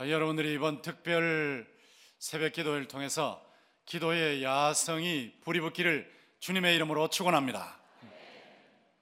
[0.00, 1.66] 아, 여러분들이 이번 특별
[2.20, 3.44] 새벽 기도를 통해서
[3.84, 7.80] 기도의 야성이 불이 붙기를 주님의 이름으로 축원합니다.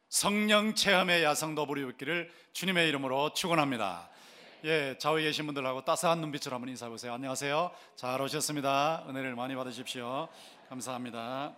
[0.08, 4.08] 성령 체험의 야성도 불이 붙기를 주님의 이름으로 축원합니다.
[4.64, 7.12] 예, 좌우에 계신 분들하고 따스한 눈빛으로 한번 인사해 보세요.
[7.12, 7.72] 안녕하세요.
[7.94, 9.04] 잘 오셨습니다.
[9.06, 10.28] 은혜를 많이 받으십시오.
[10.70, 11.54] 감사합니다.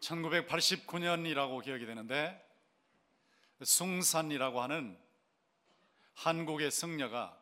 [0.00, 2.38] 1989년이라고 기억이 되는데
[3.62, 5.02] 숭산이라고 하는
[6.14, 7.38] 한국의 승려가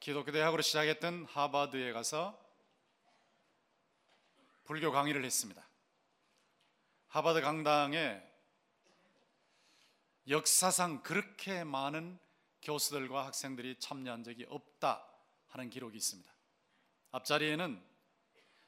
[0.00, 2.38] 기독교 대학으로 시작했던 하버드에 가서
[4.64, 5.66] 불교 강의를 했습니다.
[7.08, 8.20] 하버드 강당에
[10.28, 12.18] 역사상 그렇게 많은
[12.62, 15.08] 교수들과 학생들이 참여한 적이 없다
[15.46, 16.30] 하는 기록이 있습니다.
[17.12, 17.82] 앞자리에는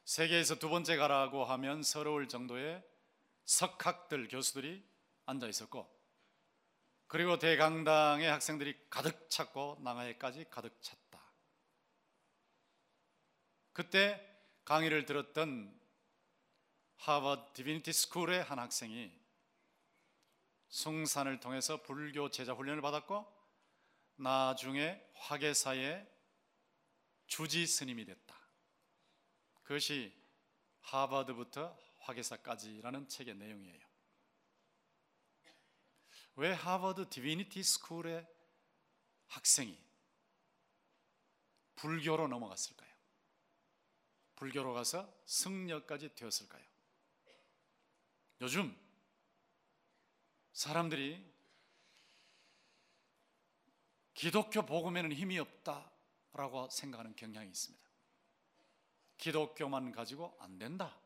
[0.04, 2.82] 세계에서 두 번째 가라고 하면 서러울 정도의
[3.44, 4.86] 석학들 교수들이
[5.26, 5.97] 앉아 있었고
[7.08, 11.20] 그리고 대강당의 학생들이 가득 찼고 난간에까지 가득 찼다.
[13.72, 14.20] 그때
[14.64, 15.74] 강의를 들었던
[16.96, 19.10] Harvard Divinity School의 한 학생이
[20.68, 23.26] 숭산을 통해서 불교 제자 훈련을 받았고
[24.16, 26.06] 나중에 화계사의
[27.26, 28.38] 주지 스님이 됐다.
[29.62, 30.14] 그것이
[30.80, 33.87] 하버드부터 화계사까지라는 책의 내용이에요.
[36.38, 38.24] 왜 하버드 디비니티 스쿨의
[39.26, 39.76] 학생이
[41.74, 42.88] 불교로 넘어갔을까요?
[44.36, 46.64] 불교로 가서 승려까지 되었을까요?
[48.40, 48.76] 요즘
[50.52, 51.28] 사람들이
[54.14, 57.84] 기독교 복음에는 힘이 없다라고 생각하는 경향이 있습니다.
[59.16, 60.96] 기독교만 가지고 안 된다.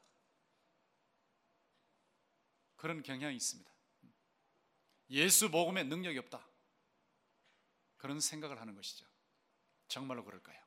[2.76, 3.71] 그런 경향이 있습니다.
[5.10, 6.46] 예수 복음에 능력이 없다.
[7.96, 9.06] 그런 생각을 하는 것이죠.
[9.88, 10.60] 정말로 그럴까요?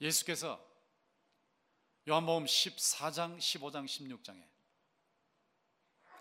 [0.00, 0.64] 예수께서
[2.08, 4.48] 요한복음 14장, 15장, 16장에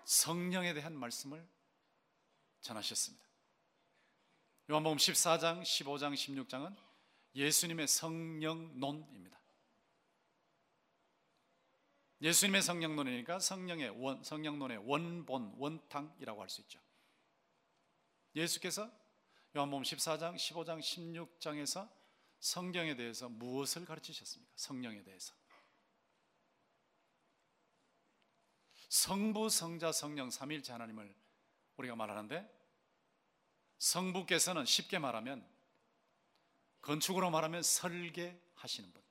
[0.06, 1.48] 성령에 대한 말씀을
[2.62, 3.26] 전하셨습니다.
[4.70, 6.76] 요한복음 14장, 15장, 16장은
[7.36, 9.37] 예수님의 성령론입니다.
[12.22, 16.80] 예수님의 성령론이니까 성령의 원, 성령론의 원본, 원탕이라고 할 수 있죠.
[18.36, 18.92] 예수께서
[19.56, 21.90] 요한복음 14장, 15장, 16장에서
[22.40, 24.52] 성경에 대해서 무엇을 가르치셨습니까?
[24.56, 25.34] 성령에 대해서.
[28.90, 31.14] 성부, 성자, 성령 삼일체 하나님을
[31.78, 32.48] 우리가 말하는데
[33.80, 35.48] 성부께서는 쉽게 말하면
[36.82, 39.07] 건축으로 말하면 설계하시는 분.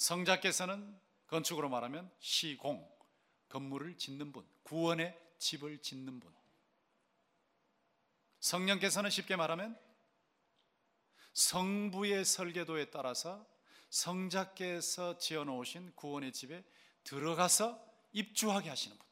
[0.00, 2.90] 성자께서는 건축으로 말하면 시공,
[3.50, 6.34] 건물을 짓는 분, 구원의 집을 짓는 분.
[8.40, 9.78] 성령께서는 쉽게 말하면
[11.34, 13.46] 성부의 설계도에 따라서
[13.90, 16.64] 성자께서 지어 놓으신 구원의 집에
[17.04, 17.78] 들어가서
[18.12, 19.06] 입주하게 하시는 분.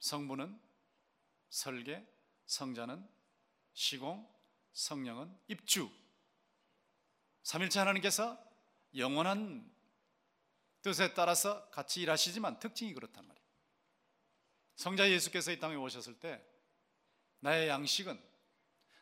[0.00, 0.58] 성부는
[1.50, 2.02] 설계,
[2.46, 3.06] 성자는
[3.74, 4.26] 시공,
[4.72, 5.90] 성령은 입주.
[7.48, 8.38] 삼일체 하나님께서
[8.94, 9.72] 영원한
[10.82, 13.48] 뜻에 따라서 같이 일하시지만 특징이 그렇단 말이에요.
[14.76, 16.44] 성자 예수께서 이 땅에 오셨을 때
[17.40, 18.22] 나의 양식은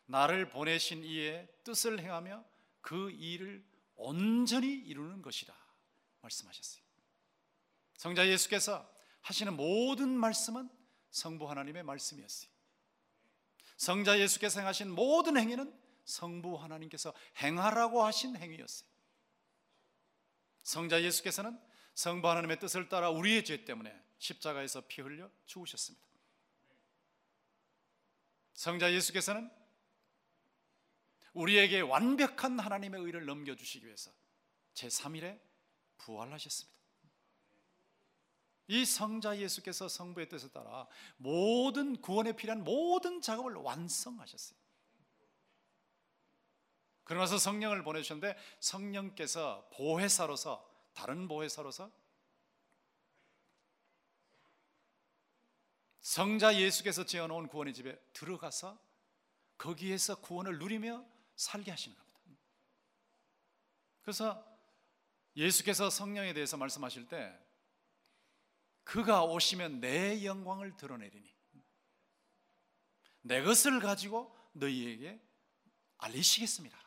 [0.05, 2.41] 나를 보내신 이의 뜻을 행하며
[2.79, 3.65] 그 일을
[3.95, 5.53] 온전히 이루는 것이다
[6.21, 6.81] 말씀하셨어요.
[7.97, 8.89] 성자 예수께서
[9.23, 10.69] 하시는 모든 말씀은
[11.11, 12.49] 성부 하나님의 말씀이었어요.
[13.75, 18.89] 성자 예수께서 행하신 모든 행위는 성부 하나님께서 행하라고 하신 행위였어요.
[20.63, 21.59] 성자 예수께서는
[21.93, 26.05] 성부 하나님의 뜻을 따라 우리의 죄 때문에 십자가에서 피 흘려 죽으셨습니다.
[28.53, 29.51] 성자 예수께서는
[31.33, 34.11] 우리에게 완벽한 하나님의 의를 넘겨주시기 위해서
[34.73, 35.39] 제3일에
[35.97, 36.77] 부활하셨습니다.
[38.69, 44.56] 이 성자 예수께서 성부의 뜻에 따라 모든 구원에 필요한 모든 작업을 완성하셨어요.
[47.07, 51.89] 그러면서 성령을 보내주셨는데 성령께서 보혜사로서 다른 보혜사로서
[56.01, 58.77] 성자 예수께서 지어놓은 구원의 집에 들어가서
[59.57, 61.05] 거기에서 구원을 누리며
[61.37, 62.43] 살게 하시는 겁니다.
[64.01, 64.45] 그래서
[65.37, 67.39] 예수께서 성령에 대해서 말씀하실 때
[68.83, 71.33] 그가 오시면 내 영광을 드러내리니
[73.21, 75.21] 내 것을 가지고 너희에게
[75.99, 76.86] 알리시겠습니다.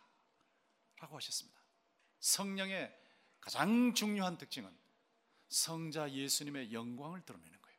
[1.01, 1.61] 라고 하셨습니다.
[2.21, 2.95] 성령의
[3.41, 4.71] 가장 중요한 특징은
[5.49, 7.79] 성자 예수님의 영광을 드러내는 거예요.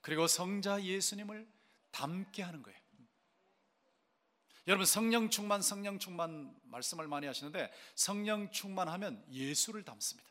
[0.00, 1.46] 그리고 성자 예수님을
[1.90, 2.80] 닮게 하는 거예요.
[4.66, 10.30] 여러분 성령 충만 성령 충만 말씀을 많이 하시는데 성령 충만하면 예수를 담습니다.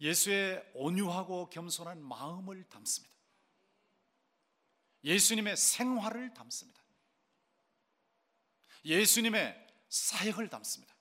[0.00, 3.14] 예수의 온유하고 겸손한 마음을 담습니다.
[5.04, 6.82] 예수님의 생활을 담습니다.
[8.84, 10.94] 예수님의 사역을 담습니다.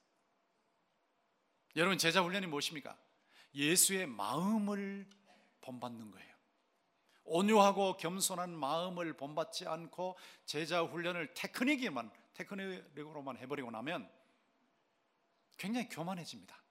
[1.75, 2.97] 여러분 제자 훈련이 무엇입니까?
[3.53, 5.07] 예수의 마음을
[5.61, 6.35] 본받는 거예요.
[7.25, 14.09] 온유하고 겸손한 마음을 본받지 않고 제자 훈련을 테크닉에만 테크닉으로만 해버리고 나면
[15.57, 16.61] 굉장히 교만해집니다.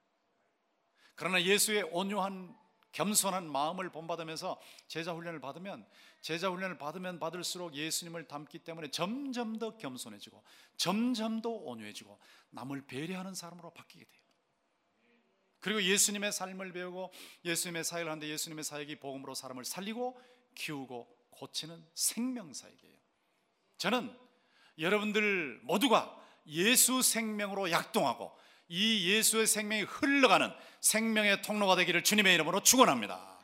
[1.16, 2.56] 그러나 예수의 온유한
[2.94, 5.84] 겸손한 마음을 본받으면서 제자 훈련을 받으면
[6.20, 10.42] 제자 훈련을 받으면 받을수록 예수님을 닮기 때문에 점점 더 겸손해지고
[10.76, 12.18] 점점 더 온유해지고
[12.50, 14.22] 남을 배려하는 사람으로 바뀌게 돼요.
[15.58, 17.12] 그리고 예수님의 삶을 배우고
[17.44, 20.20] 예수님의 사역을 하는데 예수님의 사역이 복음으로 사람을 살리고
[20.54, 22.96] 키우고 고치는 생명 사역이에요.
[23.78, 24.16] 저는
[24.78, 28.36] 여러분들 모두가 예수 생명으로 약동하고
[28.68, 30.50] 이 예수의 생명이 흘러가는
[30.80, 33.38] 생명의 통로가 되기를 주님의 이름으로 축원합니다.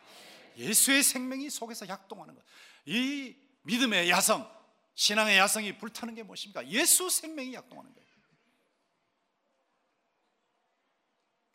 [0.56, 2.44] 예수의 생명이 속에서 약동하는 것.
[2.86, 4.50] 이 믿음의 야성,
[4.94, 6.66] 신앙의 야성이 불타는 게 무엇입니까?
[6.68, 8.10] 예수 생명이 약동하는 거예요.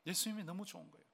[0.08, 1.06] 예수님이 너무 좋은 거예요.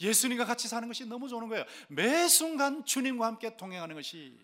[0.00, 1.64] 예수님과 같이 사는 것이 너무 좋은 거예요.
[1.88, 4.38] 매 순간 주님과 함께 동행하는 것이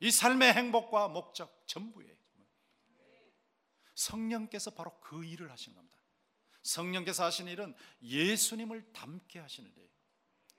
[0.00, 2.14] 이 삶의 행복과 목적 전부예요.
[3.94, 5.98] 성령께서 바로 그 일을 하시는 겁니다.
[6.62, 9.88] 성령께서 하시는 일은 예수님을 닮게 하시는 일이에요.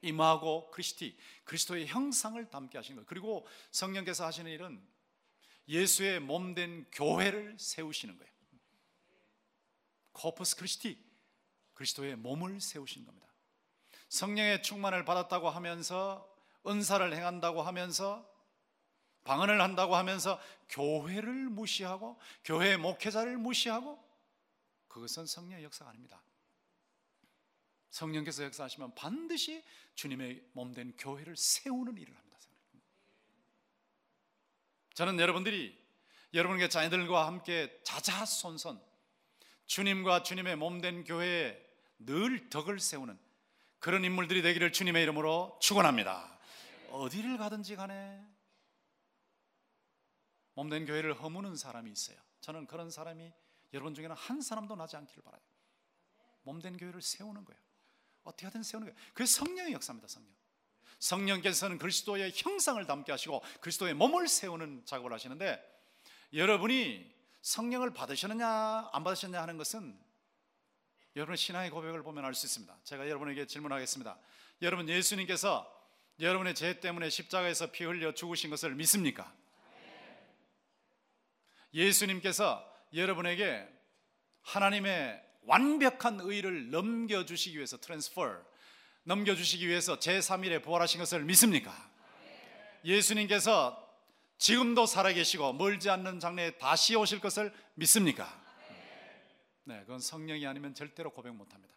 [0.02, 3.06] Imago Christi, 그리스도의 형상을 닮게 하시는 거예요.
[3.08, 4.86] 그리고 성령께서 하시는 일은
[5.68, 8.32] 예수의 몸 된 교회를 세우시는 거예요.
[10.12, 11.04] Corpus Christi,
[11.74, 13.28] 그리스도의 몸을 세우시는 겁니다.
[14.10, 16.32] 성령의 충만을 받았다고 하면서
[16.68, 18.32] 은사를 행한다고 하면서
[19.26, 20.40] 방언을 한다고 하면서
[20.70, 24.02] 교회를 무시하고 교회 목회자를 무시하고
[24.88, 26.22] 그것은 성령의 역사가 아닙니다.
[27.90, 29.64] 성령께서 역사하시면 반드시
[29.96, 32.40] 주님의 몸 된 교회를 세우는 일을 합니다.
[34.94, 35.78] 저는 여러분들이
[36.34, 38.82] 여러분의 자녀들과 함께 자자손손
[39.66, 41.62] 주님과 주님의 몸 된 교회에
[41.98, 43.18] 늘 덕을 세우는
[43.80, 46.38] 그런 인물들이 되기를 주님의 이름으로 축원합니다.
[46.92, 48.35] 어디를 가든지 간에
[50.56, 52.18] 몸된 교회를 허무는 사람이 있어요.
[52.42, 53.32] 저는 그런 사람이
[53.74, 55.42] 여러분 중에는 한 사람도 나지 않기를 바라요.
[56.44, 57.60] 몸된 교회를 세우는 거예요.
[58.24, 59.00] 어떻게 하든 세우는 거예요.
[59.14, 60.08] 그게 성령의 역사입니다.
[60.08, 60.34] 성령.
[61.00, 65.62] 성령께서는 그리스도의 형상을 담게 하시고 그리스도의 몸을 세우는 작업을 하시는데
[66.34, 70.00] 여러분이 성령을 받으셨느냐 안 받으셨냐 하는 것은
[71.16, 72.78] 여러분의 신앙의 고백을 보면 알 수 있습니다.
[72.84, 74.18] 제가 여러분에게 질문하겠습니다.
[74.62, 75.72] 여러분 예수님께서
[76.20, 79.34] 여러분의 죄 때문에 십자가에서 피 흘려 죽으신 것을 믿습니까?
[81.74, 82.64] 예수님께서
[82.94, 83.68] 여러분에게
[84.42, 88.44] 하나님의 완벽한 의를 넘겨주시기 위해서 transfer
[89.04, 91.74] 넘겨주시기 위해서 제3일에 부활하신 것을 믿습니까?
[92.84, 93.82] 예수님께서
[94.38, 98.44] 지금도 살아계시고 멀지 않는 장래에 다시 오실 것을 믿습니까?
[99.64, 101.74] 네, 그건 성령이 아니면 절대로 고백 못합니다.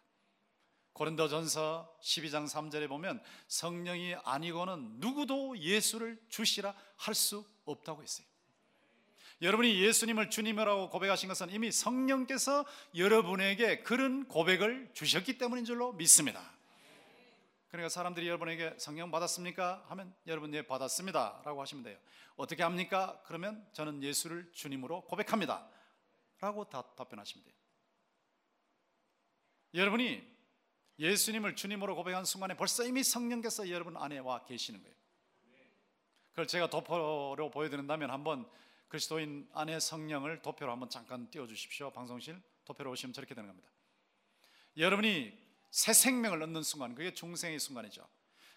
[0.93, 8.27] 고린도전서 12장 3절에 보면 성령이 아니고는 누구도 예수를 주시라 할 수 없다고 했어요.
[9.41, 12.65] 여러분이 예수님을 주님이라고 고백하신 것은 이미 성령께서
[12.95, 16.59] 여러분에게 그런 고백을 주셨기 때문인 줄로 믿습니다.
[17.69, 19.85] 그러니까 사람들이 여러분에게 성령 받았습니까?
[19.89, 21.97] 하면 여러분 예 받았습니다 라고 하시면 돼요
[22.35, 23.21] 어떻게 합니까?
[23.25, 25.69] 그러면 저는 예수를 주님으로 고백합니다
[26.39, 27.53] 라고 다 답변하시면 돼요
[29.75, 30.27] 여러분이
[30.97, 34.95] 예수님을 주님으로 고백한 순간에 벌써 이미 성령께서 여러분 안에 와 계시는 거예요
[36.31, 38.49] 그걸 제가 도표로 보여드린다면 한번
[38.89, 41.91] 그리스도인 안에 성령을 도표로 한번 잠깐 띄워 주십시오.
[41.91, 43.69] 방송실 도표로 오시면 저렇게 되는 겁니다.
[44.77, 45.31] 여러분이
[45.69, 48.07] 새 생명을 얻는 순간, 그게 중생의 순간이죠.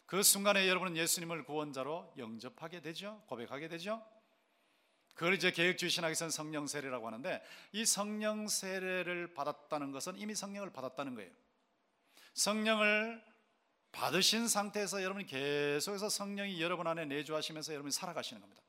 [0.06, 3.22] 그 순간에 여러분은 예수님을 구원자로 영접하게 되죠.
[3.26, 4.02] 고백하게 되죠.
[5.14, 11.14] 그걸 이제 개혁주의 신학에서는 성령 세례라고 하는데 이 성령 세례를 받았다는 것은 이미 성령을 받았다는
[11.14, 11.30] 거예요.
[12.34, 13.22] 성령을
[13.92, 18.62] 받으신 상태에서 여러분이 계속해서 성령이 여러분 안에 내주하시면서 여러분이 살아가시는 겁니다.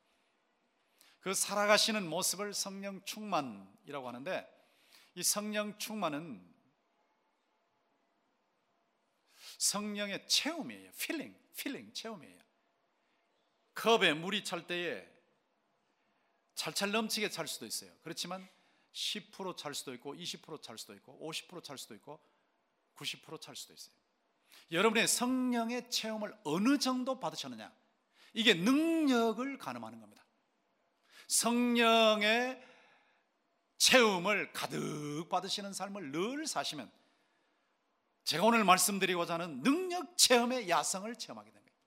[1.23, 4.45] 그 살아가시는 모습을 성령 충만이라고 하는데
[5.15, 6.45] 이 성령 충만은
[9.57, 10.91] 성령의 채움이에요.
[10.99, 12.43] filling, filling, 채움이에요.
[13.73, 15.09] 컵에 물이 찰 때에
[16.55, 17.93] 찰찰 넘치게 찰 수도 있어요.
[18.03, 18.45] 그렇지만
[18.91, 22.19] 10%찰 수도 있고 20%찰 수도 있고 50%찰 수도 있고
[22.95, 23.95] 90%찰 수도 있어요.
[24.71, 27.73] 여러분의 성령의 체험을 어느 정도 받으셨느냐?
[28.33, 30.22] 이게 능력을 가늠하는 겁니다.
[31.27, 32.61] 성령의
[33.77, 36.91] 체험을 가득 받으시는 삶을 늘 사시면
[38.23, 41.77] 제가 오늘 말씀드리고자 하는 능력 체험의 야성을 체험하게 됩니다.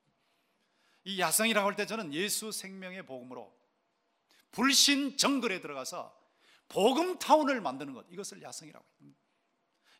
[1.04, 3.56] 이 야성이라고 할 때 저는 예수 생명의 복음으로
[4.50, 6.14] 불신 정글에 들어가서
[6.68, 9.20] 복음 타운을 만드는 것 이것을 야성이라고 합니다.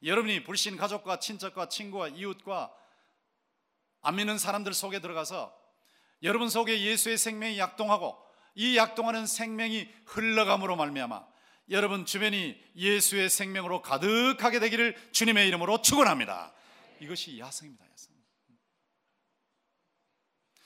[0.02, 2.74] 여러분이 불신 가족과 친척과 친구와 이웃과
[4.02, 5.56] 안 믿는 사람들 속에 들어가서
[6.22, 8.25] 여러분 속에 예수의 생명이 약동하고
[8.56, 11.26] 이 약동하는 생명이 흘러감으로 말미암아
[11.70, 16.54] 여러분 주변이 예수의 생명으로 가득하게 되기를 주님의 이름으로 축원합니다.
[17.00, 17.84] 이것이 야성입니다.
[17.90, 18.16] 야성.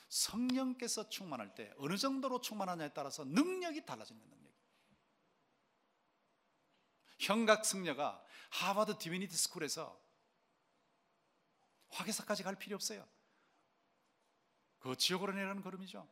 [0.08, 4.52] 성령께서 충만할 때 어느 정도로 충만하냐에 따라서 능력이 달라지는 능력.
[7.18, 10.00] 형각 승려가 하버드 디비니티 스쿨에서
[11.88, 13.06] 화계사까지 갈 필요 없어요.
[14.78, 16.08] 그 지옥으로 내려는 걸음이죠.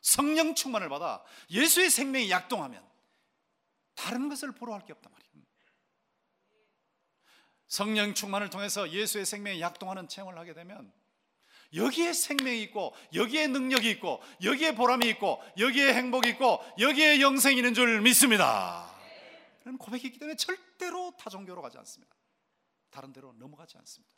[0.00, 2.86] 성령 충만을 받아 예수의 생명이 약동하면
[3.94, 5.28] 다른 것을 보러 할 게 없단 말이에요.
[7.66, 10.92] 성령 충만을 통해서 예수의 생명이 약동하는 체험을 하게 되면
[11.74, 17.74] 여기에 생명이 있고 여기에 능력이 있고 여기에 보람이 있고 여기에 행복이 있고 여기에 영생이 있는
[17.74, 18.90] 줄 믿습니다.
[19.60, 22.16] 그런 고백이 있기 때문에 절대로 타종교로 가지 않습니다.
[22.90, 24.17] 다른 데로 넘어가지 않습니다.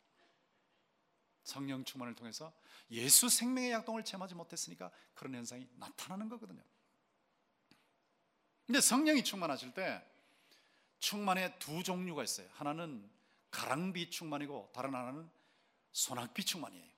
[1.43, 2.53] 성령 충만을 통해서
[2.91, 6.61] 예수 생명의 약동을 체험하지 못했으니까 그런 현상이 나타나는 거거든요.
[8.65, 10.05] 근데 성령이 충만하실 때
[10.99, 12.47] 충만의 두 종류가 있어요.
[12.53, 13.09] 하나는
[13.49, 15.29] 가랑비 충만이고 다른 하나는
[15.91, 16.91] 소낙비 충만이에요.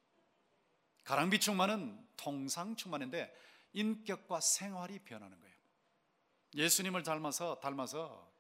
[1.04, 3.34] 가랑비 충만은 통상 충만인데
[3.74, 5.56] 인격과 생활이 변하는 거예요.
[6.56, 8.32] 예수님을 닮아서 닮아서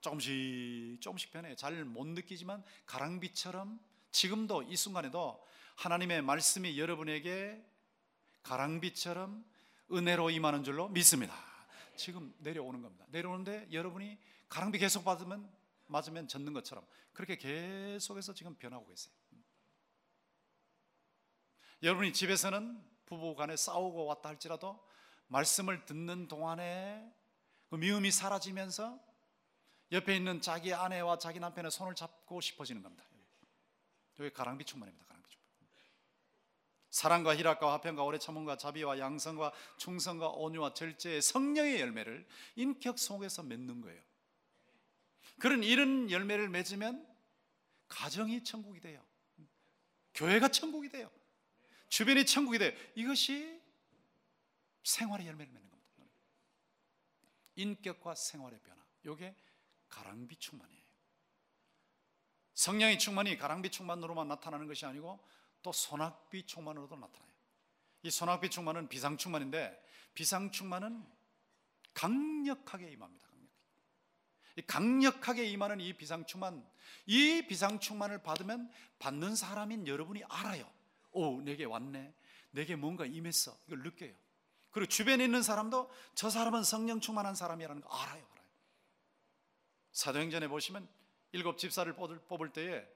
[0.00, 1.56] 조금씩 조금씩 변해요.
[1.56, 5.44] 잘못 느끼지만 가랑비처럼 지금도 이 순간에도
[5.76, 7.64] 하나님의 말씀이 여러분에게
[8.42, 9.44] 가랑비처럼
[9.92, 11.34] 은혜로 임하는 줄로 믿습니다.
[11.96, 13.04] 지금 내려오는 겁니다.
[13.08, 15.50] 내려오는데 여러분이 가랑비 계속 받으면
[15.86, 19.12] 맞으면 젖는 것처럼 그렇게 계속해서 지금 변하고 계세요.
[21.82, 24.78] 여러분이 집에서는 부부 간에 싸우고 왔다 할지라도
[25.28, 27.12] 말씀을 듣는 동안에
[27.70, 28.98] 그 미움이 사라지면서
[29.92, 33.04] 옆에 있는 자기 아내와 자기 남편의 손을 잡고 싶어지는 겁니다.
[34.18, 35.08] 여기 가랑비 충만입니다.
[36.90, 43.82] 사랑과 희락과 화평과 오래 참음과 자비와 양성과 충성과 온유와 절제의 성령의 열매를 인격 속에서 맺는
[43.82, 44.02] 거예요.
[45.38, 47.06] 그런 이런 열매를 맺으면
[47.88, 49.04] 가정이 천국이 돼요.
[50.14, 51.10] 교회가 천국이 돼요.
[51.88, 52.72] 주변이 천국이 돼요.
[52.96, 53.60] 이것이
[54.82, 56.04] 생활의 열매를 맺는 겁니다.
[57.54, 58.82] 인격과 생활의 변화.
[59.04, 59.36] 이게
[59.88, 60.87] 가랑비 충만이에요.
[62.58, 65.24] 성령의 충만이 가랑비 충만으로만 나타나는 것이 아니고
[65.62, 67.30] 또 소낙비 충만으로도 나타나요.
[68.02, 69.80] 이 소낙비 충만은 비상 충만인데
[70.12, 71.06] 비상 충만은
[71.94, 73.28] 강력하게 임합니다.
[74.66, 75.44] 강력하게.
[75.44, 76.68] 임하는 이 비상 충만,
[77.06, 80.68] 이 비상 충만을 받으면 받는 사람인 여러분이 알아요.
[81.12, 82.12] 오, 내게 왔네.
[82.50, 83.56] 내게 뭔가 임했어.
[83.68, 84.12] 이걸 느껴요.
[84.72, 88.26] 그리고 주변에 있는 사람도 저 사람은 성령 충만한 사람이라는 거 알아요.
[88.32, 88.48] 알아요.
[89.92, 90.88] 사도행전에 보시면
[91.32, 92.86] 일곱 집사를 뽑을 때에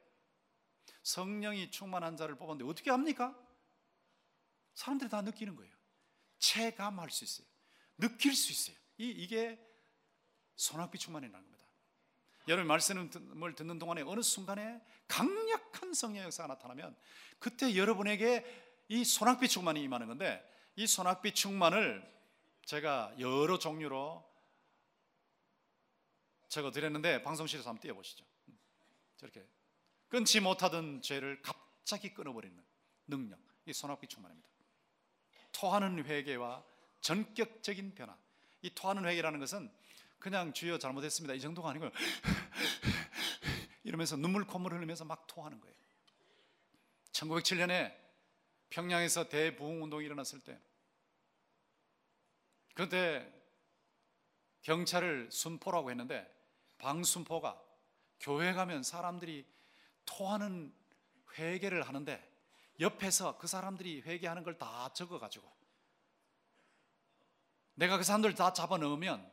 [1.03, 3.37] 성령이 충만한 자를 뽑았는데 어떻게 합니까?
[4.75, 5.73] 사람들이 다 느끼는 거예요.
[6.39, 7.47] 체감할 수 있어요.
[7.99, 8.77] 느낄 수 있어요.
[8.99, 9.61] 이, 이게
[10.57, 11.67] 소낙비 충만이라는 겁니다.
[12.49, 16.97] 여러분 말씀을 듣는 동안에 어느 순간에 강력한 성령 역사가 나타나면
[17.39, 18.45] 그때 여러분에게
[18.89, 20.43] 이 소낙비 충만이 임하는 건데
[20.75, 22.11] 이 소낙비 충만을
[22.65, 24.29] 제가 여러 종류로
[26.53, 28.27] 적어 드렸는데 방송실에서 한번 띄워보시죠.
[29.17, 29.43] 저렇게
[30.09, 32.63] 끊지 못하던 죄를 갑자기 끊어버리는
[33.07, 33.41] 능력.
[33.65, 34.47] 이 손아귀 충만입니다.
[35.53, 36.63] 토하는 회개와
[37.01, 38.15] 전격적인 변화.
[38.61, 39.73] 이 토하는 회개라는 것은
[40.19, 41.33] 그냥 주여 잘못했습니다.
[41.33, 41.89] 이 정도가 아니고
[43.85, 45.75] 이러면서 눈물 콧물 흘리면서 막 토하는 거예요.
[47.13, 47.97] 1907년에
[48.69, 50.61] 평양에서 대부흥 운동이 일어났을 때
[52.75, 53.33] 그때
[54.61, 56.42] 경찰을 순포라고 했는데
[56.83, 57.59] 방순포가
[58.21, 59.47] 교회 가면 사람들이
[60.05, 60.75] 토하는
[61.39, 62.31] 회개를 하는데
[62.81, 65.51] 옆에서 그 사람들이 회개하는 걸 다 적어 가지고
[67.75, 69.31] 내가 그 사람들 다 잡아 넣으면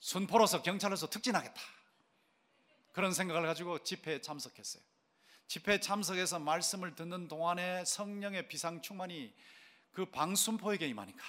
[0.00, 1.60] 순포로서 경찰로서 특진하겠다.
[2.92, 4.82] 그런 생각을 가지고 집회에 참석했어요.
[5.46, 9.34] 집회에 참석해서 말씀을 듣는 동안에 성령의 비상 충만이
[9.92, 11.22] 그 방순포에게 임하니까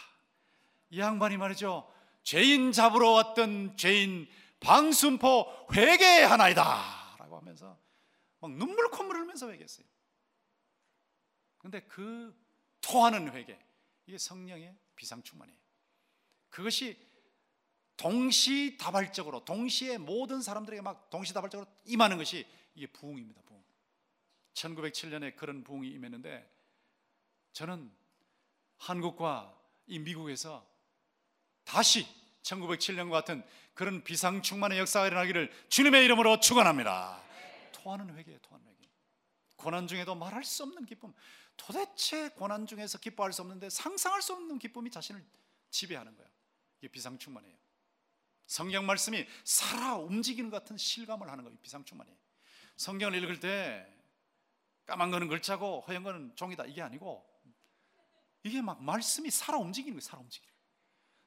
[0.90, 1.92] 이 양반이 말이죠.
[2.24, 4.28] 죄인 잡으러 왔던 죄인
[4.60, 7.16] 방순포 회개하나이다.
[7.20, 7.78] 라고 하면서
[8.40, 9.86] 막 눈물 콧물 흘면서 회개했어요.
[11.58, 12.36] 근데 그
[12.82, 13.58] 토하는 회개
[14.06, 15.60] 이게 성령의 비상충만이에요.
[16.50, 16.98] 그것이
[17.98, 22.46] 동시다발적으로 동시에 모든 사람들에게 막 동시다발적으로 임하는 것이
[22.76, 23.42] 이게 부흥입니다.
[23.44, 23.64] 부흥.
[24.54, 26.50] 1907년에 그런 부흥이 임했는데
[27.54, 27.92] 저는
[28.78, 29.58] 한국과
[29.88, 30.66] 이 미국에서
[31.64, 32.06] 다시
[32.46, 37.22] 1907년과 같은 그런 비상 충만의 역사가 일어나기를 주님의 이름으로 축원합니다.
[37.74, 38.90] 토하는 회개예요, 토하는 회개.
[39.56, 41.14] 고난 중에도 말할 수 없는 기쁨.
[41.58, 45.24] 도대체 고난 중에서 기뻐할 수 없는데 상상할 수 없는 기쁨이 자신을
[45.72, 46.30] 지배하는 거예요.
[46.80, 47.56] 이게 비상 충만이에요.
[48.46, 51.58] 성경 말씀이 살아 움직이는 것 같은 실감을 하는 거예요.
[51.62, 52.18] 비상 충만이에요.
[52.78, 53.92] 성경을 읽을 때
[54.86, 57.26] 까만 거는 글자고 허연 거는 종이다 이게 아니고
[58.44, 60.02] 이게 막 말씀이 살아 움직이는 거예요.
[60.02, 60.55] 살아 움직이는.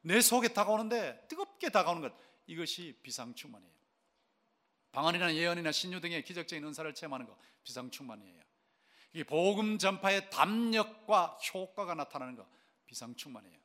[0.02, 2.14] 내 속에 다가오는데 뜨겁게 다가오는 것
[2.46, 3.78] 이것이 비상충만이에요.
[4.92, 8.42] 방언이나 예언이나 신유 등의 기적적인 은사를 체험하는 것 비상충만이에요.
[9.14, 12.46] 이 복음 전파의 담력과 효과가 나타나는 것
[12.86, 13.58] 비상충만이에요.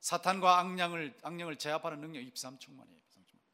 [0.00, 3.00] 사탄과 악령을 악령을 제압하는 능력이 비상충만이에요.
[3.02, 3.44] 비상충만.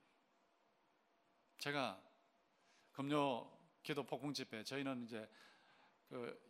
[1.59, 2.03] 제가
[2.93, 3.51] 금요
[3.83, 5.29] 기도 폭풍 집회 저희는 이제
[6.09, 6.41] 그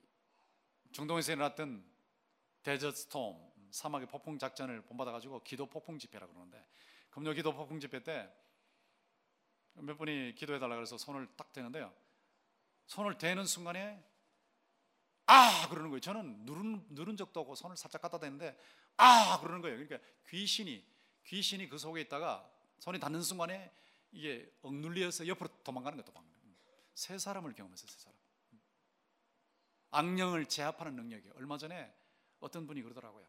[0.92, 1.84] 중동에서 일어났던
[2.62, 6.64] 데저트 스톰 사막의 폭풍 작전을 본받아 가지고 기도 폭풍 집회라고 그러는데
[7.10, 8.30] 금요 기도 폭풍 집회 때
[9.82, 11.92] 몇 분이 기도해 달라 그래서 손을 딱 대는데요.
[12.86, 14.02] 손을 대는 순간에
[15.26, 16.00] 아 그러는 거예요.
[16.00, 18.58] 저는 누른 누른 적도 없고 손을 살짝 갖다 대는데
[18.96, 19.76] 아 그러는 거예요.
[19.76, 20.84] 그러니까 귀신이
[21.24, 23.72] 귀신이 그 속에 있다가 손이 닿는 순간에
[24.12, 26.32] 이게 억눌려서 옆으로 도망가는 것도 방금
[26.94, 27.88] 세 사람을 경험했어요.
[27.88, 28.16] 세 사람.
[29.90, 31.92] 악령을 제압하는 능력이 얼마 전에
[32.40, 33.26] 어떤 분이 그러더라고요.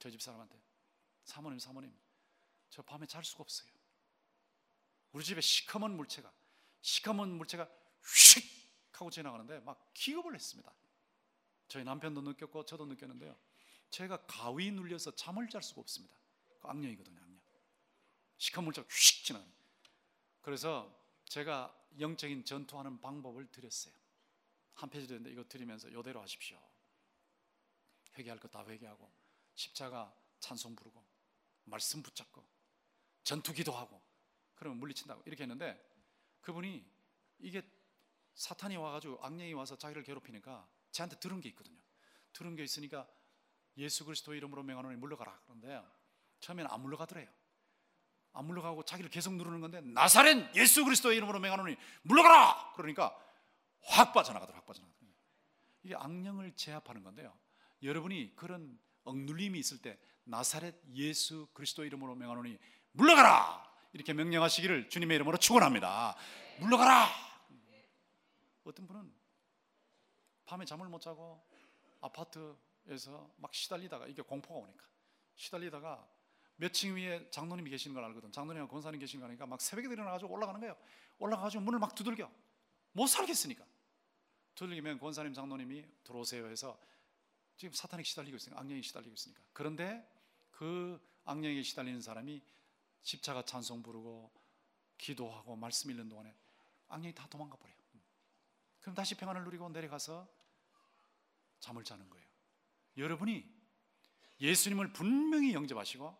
[0.00, 0.60] 저희 집 사람한테
[1.22, 1.94] 사모님 사모님
[2.70, 3.70] 저 밤에 잘 수가 없어요.
[5.12, 6.32] 우리 집에 시커먼 물체가
[6.80, 7.70] 시커먼 물체가
[8.02, 8.60] 휙
[8.92, 10.74] 하고 지나가는데 막 기겁을 했습니다.
[11.68, 13.36] 저희 남편도 느꼈고 저도 느꼈는데요.
[13.90, 16.14] 제가 가위 눌려서 잠을 잘 수가 없습니다.
[16.60, 17.40] 그 악령이거든요, 악령.
[18.38, 19.52] 시커먼 물체가 휙 지나가는.
[20.42, 20.94] 그래서
[21.26, 23.94] 제가 영적인 전투하는 방법을 드렸어요.
[24.74, 26.58] 한 페이지 되는데 이거 드리면서 이대로 하십시오.
[28.16, 29.19] 회개할 거다 회개하고
[29.60, 31.04] 십자가 찬송 부르고
[31.64, 32.42] 말씀 붙잡고
[33.22, 34.02] 전투 기도하고
[34.54, 35.78] 그러면 물리친다고 이렇게 했는데
[36.40, 36.84] 그분이
[37.40, 37.62] 이게
[38.34, 41.78] 사탄이 와가지고 악령이 와서 자기를 괴롭히니까 저한테 들은 게 있거든요.
[42.32, 43.06] 들은 게 있으니까
[43.76, 45.82] 예수 그리스도 이름으로 명하노니 물러가라 그런데
[46.40, 47.28] 처음에는 안 물러가더래요.
[48.32, 53.14] 안 물러가고 자기를 계속 누르는 건데 나사렛 예수 그리스도 이름으로 명하노니 물러가라 그러니까
[53.82, 55.00] 확 빠져나가더라 확 빠져나가더라.
[55.82, 57.38] 이게 악령을 제압하는 건데요.
[57.82, 62.58] 여러분이 그런 억눌림이 있을 때 나사렛 예수 그리스도 이름으로 명하노니
[62.92, 66.16] 물러가라 이렇게 명령하시기를 주님의 이름으로 축원합니다.
[66.60, 67.08] 물러가라.
[68.64, 69.12] 어떤 분은
[70.44, 71.42] 밤에 잠을 못 자고
[72.00, 74.86] 아파트에서 막 시달리다가 이게 공포가 오니까
[75.34, 76.06] 시달리다가
[76.56, 78.30] 몇 층 위에 장로님이 계시는 걸 알거든.
[78.32, 80.76] 장로님과 권사님 계시는 거니까 막 새벽에 일어나가지고 올라가는 거예요.
[81.18, 82.30] 올라가가지고 문을 막 두들겨.
[82.92, 83.64] 못 살겠으니까.
[84.54, 86.78] 두들기면 권사님 장로님이 들어오세요 해서
[87.60, 89.42] 지금 사탄이 시달리고 있으니까 악령이 시달리고 있으니까.
[89.52, 90.02] 그런데
[90.50, 92.42] 그 악령에 시달리는 사람이
[93.02, 94.32] 십자가 찬송 부르고
[94.96, 96.34] 기도하고 말씀 읽는 동안에
[96.88, 97.76] 악령이 다 도망가 버려요.
[98.80, 100.26] 그럼 다시 평안을 누리고 내려가서
[101.58, 102.26] 잠을 자는 거예요.
[102.96, 103.44] 여러분이
[104.40, 106.16] 예수님을 분명히 영접하시고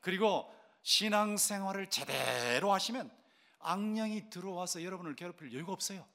[0.00, 3.14] 그리고 신앙생활을 제대로 하시면
[3.58, 6.08] 악령이 들어와서 여러분을 괴롭힐 여유가 없어요.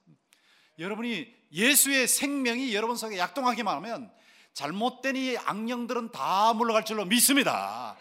[0.77, 4.13] 여러분이 예수의 생명이 여러분 속에 약동하기만 하면
[4.53, 7.97] 잘못된 이 악령들은 다 물러갈 줄로 믿습니다.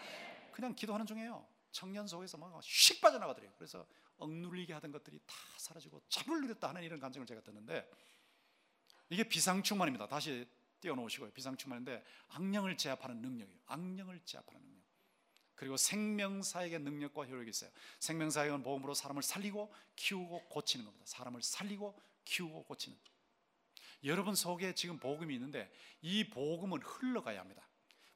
[0.51, 1.45] 그냥 기도하는 중에요.
[1.71, 3.51] 청년 속에서 막 휙 빠져나가더래요.
[3.57, 3.85] 그래서
[4.17, 7.87] 억눌리게 하던 것들이 다 사라지고 잠을 누렸다 하는 이런 감정을 제가 듣는데
[9.09, 10.07] 이게 비상충만입니다.
[10.07, 10.47] 다시
[10.81, 11.31] 띄워놓으시고요.
[11.31, 13.59] 비상충만인데 악령을 제압하는 능력이에요.
[13.67, 14.77] 악령을 제압하는 능력.
[15.55, 17.71] 그리고 생명사역의 능력과 효력이 있어요.
[17.99, 21.05] 생명사역은 복음으로 사람을 살리고 키우고 고치는 겁니다.
[21.07, 22.97] 사람을 살리고 키우고 고치는.
[24.03, 27.67] 여러분 속에 지금 복음이 있는데 이 복음은 흘러가야 합니다.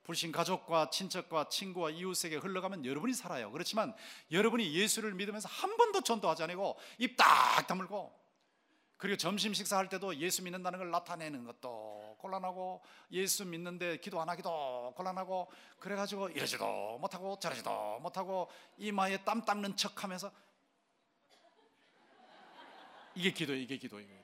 [0.03, 3.51] 불신 가족과 친척과 친구와 이웃에게 흘러가면 여러분이 살아요.
[3.51, 3.93] 그렇지만
[4.31, 8.19] 여러분이 예수를 믿으면서 한 번도 전도하지 않고 입 딱 다물고
[8.97, 14.93] 그리고 점심 식사할 때도 예수 믿는다는 걸 나타내는 것도 곤란하고 예수 믿는데 기도 안 하기도
[14.95, 18.47] 곤란하고 그래가지고 이러지도 못하고 저러지도 못하고
[18.77, 20.31] 이마에 땀 닦는 척하면서
[23.15, 23.61] 이게 기도예요.
[23.61, 24.21] 이게 기도예요.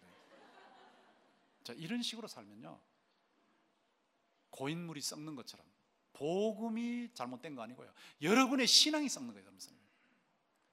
[1.64, 2.80] 자 이런 식으로 살면요
[4.52, 5.66] 고인물이 썩는 것처럼
[6.14, 7.92] 복음이 잘못된 거 아니고요.
[8.22, 9.46] 여러분의 신앙이 썩는 거예요.
[9.46, 9.60] 여러분.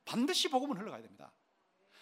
[0.05, 1.33] 반드시 복음은 흘러가야 됩니다.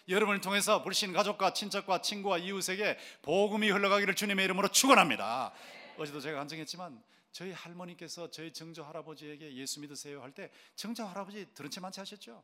[0.07, 5.53] 여러분을 통해서 불신 가족과 친척과 친구와 이웃에게 복음이 흘러가기를 주님의 이름으로 축원합니다.
[5.97, 11.79] 어제도 제가 간증했지만 저희 할머니께서 저희 정조 할아버지에게 예수 믿으세요 할때 정조 할아버지 들은 채
[11.79, 12.43] 많지 하셨죠.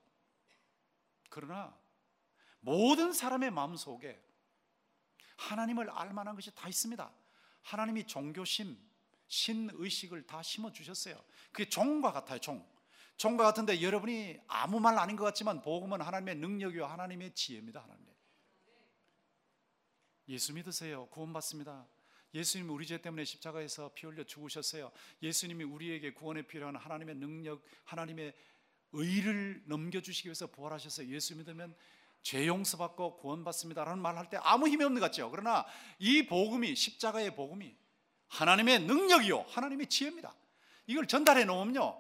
[1.29, 1.77] 그러나
[2.59, 4.21] 모든 사람의 마음 속에
[5.37, 7.11] 하나님을 알 만한 것이 다 있습니다.
[7.61, 8.77] 하나님이 종교심,
[9.27, 11.21] 신의식을 다 심어 주셨어요.
[11.51, 12.67] 그게 종과 같아요, 종.
[13.17, 17.81] 종과 같은데 여러분이 아무 말 아닌 것 같지만 복음은 하나님의 능력이요 하나님의 지혜입니다.
[17.81, 18.15] 하나님의.
[20.29, 21.07] 예수 믿으세요.
[21.07, 21.87] 구원받습니다.
[22.33, 24.91] 예수님이 우리 죄 때문에 십자가에서 피 흘려 죽으셨어요.
[25.21, 28.35] 예수님이 우리에게 구원에 필요한 하나님의 능력, 하나님의
[28.91, 31.09] 의를 넘겨주시기 위해서 부활하셨어요.
[31.09, 31.75] 예수 믿으면
[32.21, 35.31] 죄 용서받고 구원받습니다라는 말 할 때 아무 힘이 없는 것 같죠.
[35.31, 35.65] 그러나
[35.99, 37.75] 이 복음이 십자가의 복음이
[38.27, 40.33] 하나님의 능력이요, 하나님의 지혜입니다.
[40.87, 41.99] 이걸 전달해 놓으면요,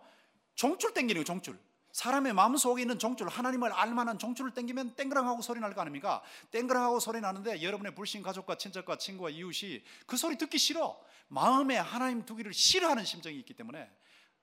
[0.55, 1.57] 종줄 땡기는 거 종줄.
[1.91, 6.21] 사람의 마음 속에 있는 종줄, 하나님을 알만한 종줄을 땡기면 땡그랑하고 소리 날 거 아닙니까?
[6.51, 10.99] 땡그랑하고 소리 나는데 여러분의 불신 가족과 친척과 친구와 이웃이 그 소리 듣기 싫어.
[11.29, 13.89] 마음에 하나님 두기를 싫어하는 심정이 있기 때문에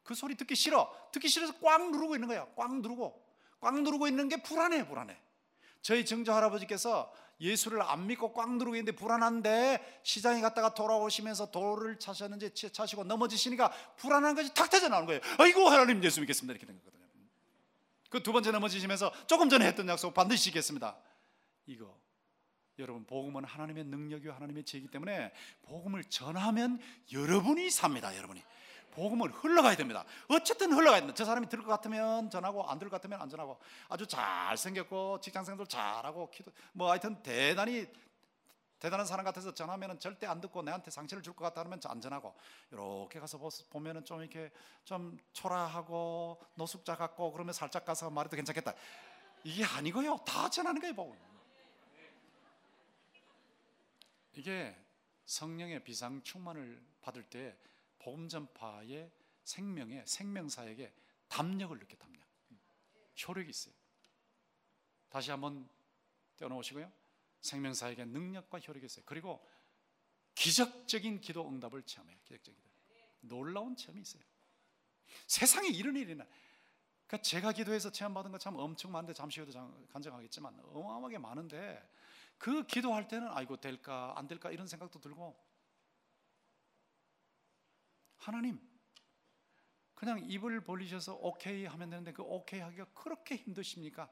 [0.03, 0.93] 그 소리 듣기 싫어.
[1.13, 2.47] 듣기 싫어서 꽉 누르고 있는 거야.
[2.57, 3.25] 꽉 누르고.
[3.61, 5.17] 꽉 누르고 있는 게 불안해, 불안해.
[5.87, 12.73] 저희 증조 할아버지께서 예수를 안 믿고 꽉 누르고 있는데 불안한데 시장에 갔다가 돌아오시면서 돌을 차셨는지
[12.73, 15.21] 차시고 넘어지시니까 불안한 것이 탁 터져 나오는 거예요.
[15.39, 17.07] 아이고 하나님 예수 믿겠습니다 이렇게 된 거거든요.
[18.11, 20.97] 그 두 번째 넘어지시면서 조금 전에 했던 약속 반드시 지겠습니다.
[21.67, 21.97] 이거
[22.81, 25.31] 여러분 복음은 하나님의 능력이요 하나님의 지혜이기 때문에
[25.63, 26.81] 복음을 전하면
[27.13, 28.17] 여러분이 삽니다.
[28.17, 28.43] 여러분이
[28.97, 30.05] 복음을 흘러가야 됩니다.
[30.29, 31.15] 어쨌든 흘러가야 됩니다.
[31.15, 35.21] 저 사람이 들을 것 같으면 전하고 안 들을 것 같으면 안 전하고 아주 잘 생겼고
[35.21, 37.87] 직장생들 잘하고 기도 뭐 하여튼 대단히
[38.79, 42.35] 대단한 사람 같아서 전하면 절대 안 듣고 내한테 상처를 줄 것 같다면 안 전하고
[42.71, 43.39] 이렇게 가서
[43.71, 44.51] 보면은 좀 이렇게
[44.85, 48.73] 좀 초라하고 노숙자 같고 그러면 살짝 가서 말해도 괜찮겠다.
[49.45, 50.19] 이게 아니고요.
[50.27, 51.15] 다 전하는 거예요, 복음.
[54.35, 54.75] 이게
[55.27, 57.57] 성령의 비상 충만을 받을 때
[58.07, 59.11] 복음 전파의
[59.43, 60.95] 생명에 생명사에게
[61.27, 62.25] 담력을 느껴 담력.
[63.27, 63.75] 효력이 있어요.
[65.09, 65.69] 다시 한번
[66.37, 66.93] 떼어놓으시고요.
[67.41, 69.03] 생명사에게 능력과 효력이 있어요.
[69.07, 69.45] 그리고
[70.37, 72.17] 기적적인 기도 응답을 체험해요.
[72.23, 72.57] 기적적인
[73.23, 74.23] 놀라운 체험이 있어요.
[75.27, 76.25] 세상에 이런 일이 나
[77.09, 79.53] 그러니까 제가 기도해서 체험받은 것참 엄청 많은데 잠시 후에도
[79.91, 81.83] 간증하겠지만 어마어마하게 많은데
[82.39, 85.46] 그 기도할 때는 아이고 될까 안 될까 이런 생각도 들고
[88.27, 88.61] 하나님
[89.95, 94.11] 그냥 입을 벌리셔서 오케이 하면 되는데 그 오케이 하기가 그렇게 힘드십니까?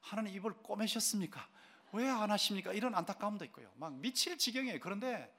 [0.00, 1.46] 하나님 입을 꼬매셨습니까?
[1.92, 2.72] 왜 안 하십니까?
[2.72, 3.70] 이런 안타까움도 있고요.
[3.76, 4.80] 막 미칠 지경이에요.
[4.80, 5.30] 그런데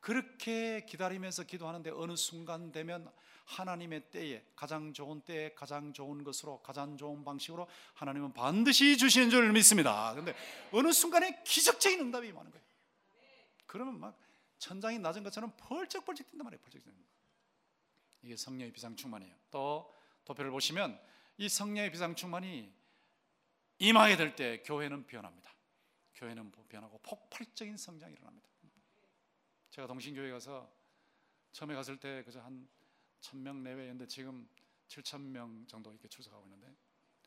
[0.00, 3.08] 그렇게 기다리면서 기도하는데 어느 순간 되면
[3.44, 9.52] 하나님의 때에 가장 좋은 때에 가장 좋은 것으로 가장 좋은 방식으로 하나님은 반드시 주시는 줄
[9.52, 10.12] 믿습니다.
[10.14, 10.34] 근데
[10.72, 12.66] 어느 순간에 기적적인 응답이 많은 거예요.
[13.66, 14.18] 그러면 막
[14.58, 16.60] 천장이 낮은 것처럼 펄쩍펄쩍 뛴단 말이에요.
[16.62, 17.19] 펄쩍 뛴단 이
[18.28, 19.34] 게 성령의 비상 충만이에요.
[19.50, 21.00] 또 도표를 보시면
[21.38, 22.72] 이 성령의 비상 충만이
[23.78, 25.50] 임하게 될 때 교회는 변합니다.
[26.14, 28.48] 교회는 변하고 폭발적인 성장이 일어납니다.
[29.70, 30.70] 제가 동신교회 가서
[31.52, 32.68] 처음에 갔을 때 그저 한
[33.20, 34.48] 천 명 내외였는데 지금
[34.88, 36.74] 7천 명 정도 이렇게 출석하고 있는데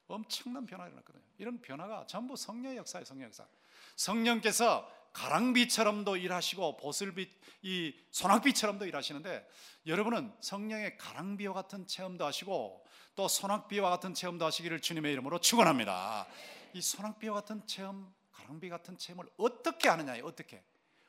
[0.08, 1.24] 엄청난 변화가 일어났거든요.
[1.38, 3.48] 이런 변화가 전부 성령의 역사예요, 성령 역사.
[3.96, 9.48] 성령께서 가랑비처럼도 일하시고 보슬빛 이 소낙비처럼도 일하시는데
[9.86, 16.28] 여러분은 성령의 가랑비와 같은 체험도 하시고 또 소낙비와 같은 체험도 하시기를 주님의 이름으로 축원합니다.
[16.74, 20.26] 이 소낙비와 같은 체험, 가랑비 같은 체험을 어떻게 하느냐예요.
[20.26, 20.64] 어떻게?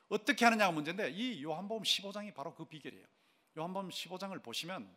[0.07, 3.05] 어떻게 하느냐가 문제인데 이 요한복음 15장이 바로 그 비결이에요.
[3.57, 4.95] 요한복음 15장을 보시면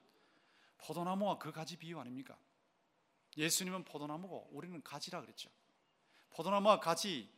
[0.79, 2.37] 포도나무와 그 가지 비유 아닙니까?
[3.37, 5.49] 예수님은 포도나무고 우리는 가지라 그랬죠.
[6.31, 7.31] 포도나무와 가지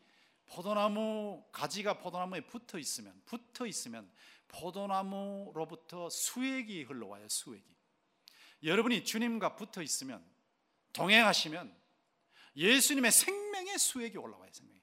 [0.50, 4.10] 포도나무 가지가 포도나무에 붙어 있으면 붙어 있으면
[4.48, 7.28] 포도나무로부터 수액이 흘러와요.
[7.28, 7.64] 수액이.
[8.64, 10.24] 여러분이 주님과 붙어 있으면
[10.92, 11.72] 동행하시면
[12.56, 14.50] 예수님의 생명의 수액이 올라와요.
[14.52, 14.80] 생명이.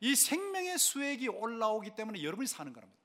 [0.00, 3.00] 이 생명의 수액이 올라오기 때문에 여러분이 사는 거랍니다.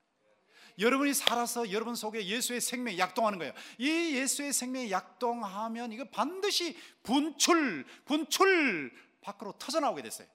[0.78, 3.54] 여러분이 살아서 여러분 속에 예수의 생명이 약동하는 거예요.
[3.80, 10.28] 이 예수의 생명이 약동하면 이거 반드시 분출, 분출 밖으로 터져 나오게 됐어요.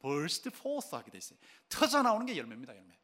[0.00, 1.38] Burst forth 하게 돼 있어요.
[1.68, 2.98] 터져 나오는 게 열매입니다, 열매.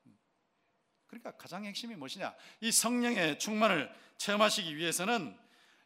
[1.07, 2.35] 그러니까 가장 핵심이 무엇이냐?
[2.61, 5.38] 이 성령의 충만을 체험하시기 위해서는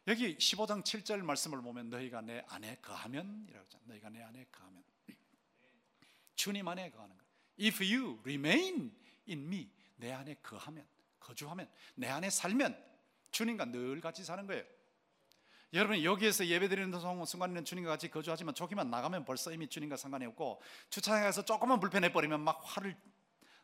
[0.07, 3.83] 여기 15장 7절 말씀을 보면 너희가 내 안에 거하면이라고 하잖아.
[3.85, 4.83] 너희가 내 안에 거하면.
[6.35, 7.23] 주님 안에 거하는 거.
[7.61, 8.91] If you remain
[9.27, 10.87] in me, 내 안에 거하면,
[11.19, 12.81] 거주하면, 내 안에 살면
[13.31, 14.63] 주님과 늘 같이 사는 거예요.
[15.73, 16.91] 여러분 여기에서 예배드리는
[17.25, 22.11] 순간에는 주님과 같이 거주하지만 저기만 나가면 벌써 이미 주님과 상관이 없고 주차장에 가서 조금만 불편해
[22.11, 22.97] 버리면 막 화를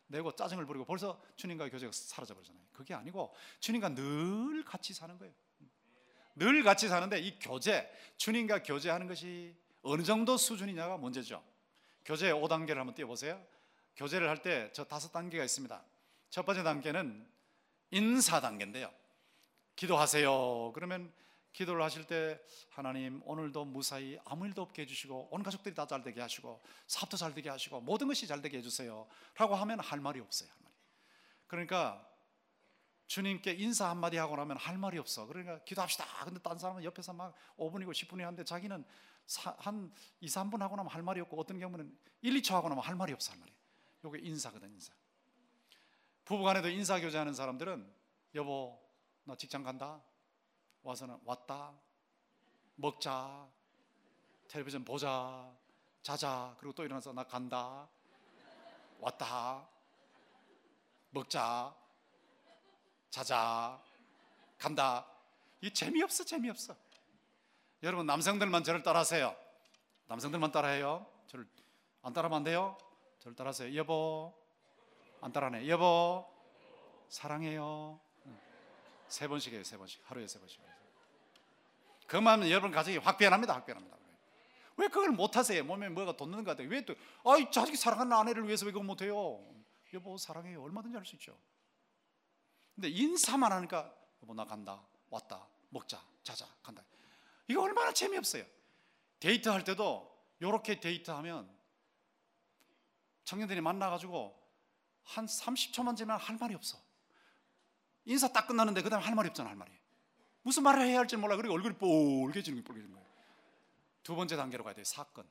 [0.08, 2.62] 내고 짜증을 부리고 벌써 주님과의 교제가 사라져 버리잖아요.
[2.72, 5.34] 그게 아니고 주님과 늘 같이 사는 거예요.
[6.36, 11.42] 늘 같이 사는데 이 교제, 주님과 교제하는 것이 어느 정도 수준이냐가 문제죠.
[12.04, 13.42] 교제 5단계를 한번 띄워보세요.
[13.96, 15.82] 교제를 할 때 저 다섯 단계가 있습니다.
[16.30, 17.26] 첫 번째 단계는
[17.90, 18.92] 인사 단계인데요.
[19.74, 20.72] 기도하세요.
[20.72, 21.12] 그러면
[21.56, 22.38] 기도를 하실 때
[22.68, 27.32] 하나님 오늘도 무사히 아무 일도 없게 해주시고 온 가족들이 다 잘 되게 하시고 사업도 잘
[27.32, 29.08] 되게 하시고 모든 것이 잘 되게 해주세요.
[29.36, 30.50] 라고 하면 할 말이 없어요.
[30.50, 30.74] 할 말이.
[31.46, 32.06] 그러니까
[33.06, 35.26] 주님께 인사 한마디 하고 나면 할 말이 없어.
[35.26, 36.04] 그러니까 기도합시다.
[36.24, 38.84] 근데 딴 사람은 옆에서 막 5분이고 10분이 하는데 자기는
[39.56, 42.96] 한 2, 3분 하고 나면 할 말이 없고 어떤 경우는 1, 2초 하고 나면 할
[42.96, 43.32] 말이 없어.
[43.32, 43.52] 할 말이.
[44.04, 44.92] 요게 인사거든, 인사.
[46.26, 47.90] 부부간에도 인사 교제하는 사람들은
[48.34, 48.78] 여보,
[49.24, 50.02] 나 직장 간다.
[50.86, 51.72] 와서는 왔다.
[52.76, 53.48] 먹자.
[54.46, 55.52] 텔레비전 보자.
[56.00, 56.54] 자자.
[56.60, 57.88] 그리고 또 일어나서 나 간다.
[59.00, 59.66] 왔다.
[61.10, 61.74] 먹자.
[63.10, 63.82] 자자.
[64.58, 65.04] 간다.
[65.60, 66.76] 이 재미없어, 재미없어.
[67.82, 69.36] 여러분 남성들만 저를 따라하세요.
[70.06, 71.04] 남성들만 따라해요.
[71.26, 71.48] 저를
[72.02, 72.78] 안 따라하면 안 돼요.
[73.18, 73.74] 저를 따라하세요.
[73.74, 74.32] 여보.
[75.20, 75.68] 안 따라하네.
[75.68, 76.24] 여보.
[77.08, 77.98] 사랑해요.
[79.08, 80.00] 세 번씩 해요, 세 번씩.
[80.04, 80.75] 하루에 세 번씩.
[82.06, 83.96] 그만 하면 여러분 가정이 확 변합니다, 확 변합니다.
[84.76, 85.64] 왜 그걸 못 하세요?
[85.64, 86.68] 몸에 뭐가 돋는 것 같아요.
[86.68, 89.42] 왜 또, 아이, 자식이 사랑하는 아내를 위해서 왜 그걸 못 해요?
[89.94, 90.62] 여보, 사랑해요.
[90.62, 91.38] 얼마든지 할 수 있죠.
[92.74, 94.82] 근데 인사만 하니까, 여보, 나 간다.
[95.08, 95.48] 왔다.
[95.70, 96.02] 먹자.
[96.22, 96.46] 자자.
[96.62, 96.84] 간다.
[97.48, 98.44] 이거 얼마나 재미없어요.
[99.18, 101.50] 데이트 할 때도, 요렇게 데이트 하면,
[103.24, 104.46] 청년들이 만나가지고,
[105.04, 106.78] 한 30초만 지나면 할 말이 없어.
[108.04, 109.72] 인사 딱 끝나는데 그 다음에 할 말이 없잖아 할 말이
[110.46, 111.34] 무슨 말을 해야 할지 몰라.
[111.34, 113.06] 그리고 얼굴이 뻘개지는 뻘개지는 거예요.
[114.04, 114.84] 두 번째 단계로 가야 돼요.
[114.84, 115.28] 사건.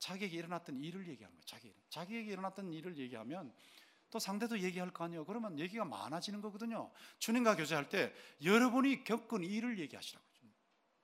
[0.00, 1.44] 자기에게 일어났던 일을 얘기하는 거예요.
[1.46, 3.54] 자기, 자기에게 일어났던 일을 얘기하면
[4.10, 5.24] 또 상대도 얘기할 거 아니에요.
[5.24, 6.90] 그러면 얘기가 많아지는 거거든요.
[7.20, 10.26] 주님과 교제할 때 여러분이 겪은 일을 얘기하시라고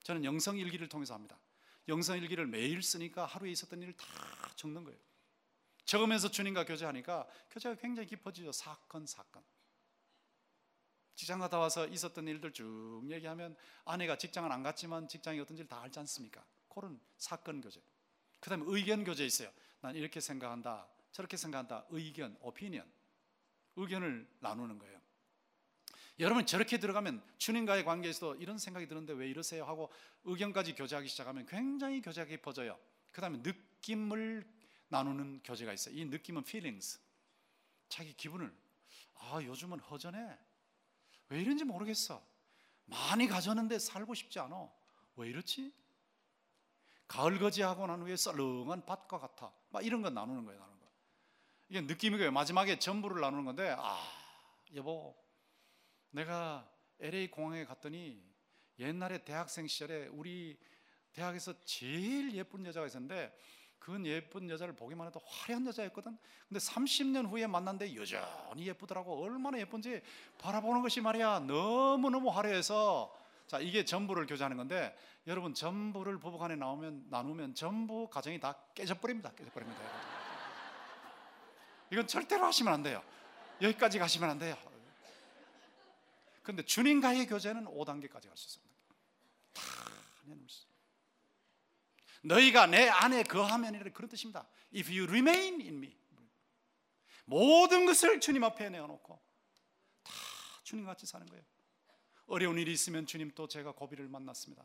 [0.03, 1.39] 저는 영성 일기를 통해서 합니다.
[1.87, 4.07] 영성 일기를 매일 쓰니까 하루에 있었던 일을 다
[4.57, 4.99] 적는 거예요.
[5.85, 8.51] 적으면서 주님과 교제하니까 교제가 굉장히 깊어지죠.
[8.51, 9.45] 사건 사건
[11.15, 15.99] 직장 갔다 와서 있었던 일들 쭉 얘기하면 아내가 직장은 안 갔지만 직장이 어떤지를 다 알지
[16.01, 16.45] 않습니까?
[16.69, 17.81] 그런 사건 교제.
[18.41, 19.51] 그 다음에 의견 교제 있어요.
[19.81, 20.89] 난 이렇게 생각한다.
[21.13, 21.87] 저렇게 생각한다.
[21.91, 22.91] 의견, 오피니언.
[23.77, 25.01] 의견을 나누는 거예요.
[26.19, 29.65] 여러분 저렇게 들어가면 주님과의 관계에서도 이런 생각이 드는데 왜 이러세요?
[29.65, 29.91] 하고
[30.25, 32.79] 의견까지 교제하기 시작하면 굉장히 교제가 깊어져요.
[33.11, 34.47] 그 다음에 느낌을
[34.89, 35.97] 나누는 교제가 있어요.
[35.97, 37.01] 이 느낌은 feelings.
[37.89, 38.55] 자기 기분을
[39.15, 40.39] 아 요즘은 허전해.
[41.33, 42.23] 왜 이런지 모르겠어.
[42.85, 44.71] 많이 가졌는데 살고 싶지 않아.
[45.17, 45.73] 왜 이렇지?
[47.09, 49.51] 가을 거지하고 난 후에 썰렁한 밭과 같아.
[49.71, 50.87] 막 이런 거 나누는 거예요, 나누는 거.
[51.71, 52.33] 이게 느낌이고요.
[52.33, 53.99] 마지막에 전부를 나누는 건데, 아,
[54.75, 55.17] 여보,
[56.11, 58.23] 내가 LA 공항에 갔더니
[58.79, 60.59] 옛날에 대학생 시절에 우리
[61.15, 63.35] 대학에서 제일 예쁜 여자가 있었는데
[63.83, 66.17] 그 예쁜 여자를 보기만 해도 화려한 여자였거든.
[66.49, 69.25] 근데 30년 후에 만난데 여전히 예쁘더라고.
[69.25, 70.01] 얼마나 예쁜지
[70.39, 71.41] 바라보는 것이 말이야.
[71.41, 73.13] 너무너무 화려해서
[73.49, 79.33] 자, 이게 전부를 교제하는 건데 여러분 전부를 부부 간에 나오면 나누면 전부 가정이 다 깨져버립니다.
[79.33, 79.83] 깨져버립니다.
[81.91, 83.03] 이건 절대로 하시면 안 돼요.
[83.61, 84.57] 여기까지 가시면 안 돼요.
[86.45, 88.75] 근데 주님과의 교제는 5단계까지 갈 수 있습니다.
[89.55, 89.63] 다
[90.27, 90.72] 내놓을 수
[92.23, 94.49] 너희가 내 안에 거하면이라 그런 뜻입니다.
[94.75, 95.97] If you remain in me.
[97.25, 99.21] 모든 것을 주님 앞에 내어놓고
[100.03, 100.13] 다
[100.65, 101.45] 주님 같이 사는 거예요.
[102.27, 104.65] 어려운 일이 있으면 주님 또 제가 고비를 만났습니다.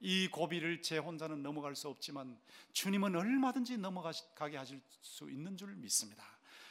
[0.00, 2.40] 이 고비를 제 혼자는 넘어갈 수 없지만
[2.72, 6.24] 주님은 얼마든지 넘어가게 하실 수 있는 줄 믿습니다.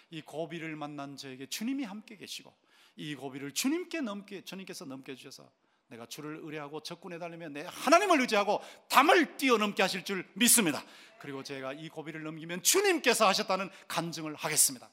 [0.10, 2.56] 이 고비를 만난 저에게 주님이 함께 계시고
[2.96, 5.52] 이 고비를 주님께 넘게 주님께서 넘게 주셔서
[5.90, 10.84] 내가 주를 의뢰하고 적군에 달리면 내 하나님을 의지하고 담을 뛰어넘게 하실 줄 믿습니다.
[11.20, 14.90] 그리고 제가 이 고비를 넘기면 주님께서 하셨다는 간증을 하겠습니다.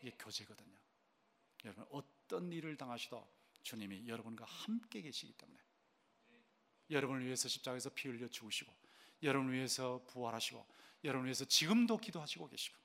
[0.00, 0.76] 이게 교제거든요.
[1.64, 3.24] 여러분 어떤 일을 당하시도
[3.62, 5.58] 주님이 여러분과 함께 계시기 때문에
[6.90, 8.72] 여러분을 위해서 십자가에서 피 흘려 죽으시고
[9.22, 10.66] 여러분을 위해서 부활하시고
[11.04, 12.81] 여러분을 위해서 지금도 기도하시고 계시고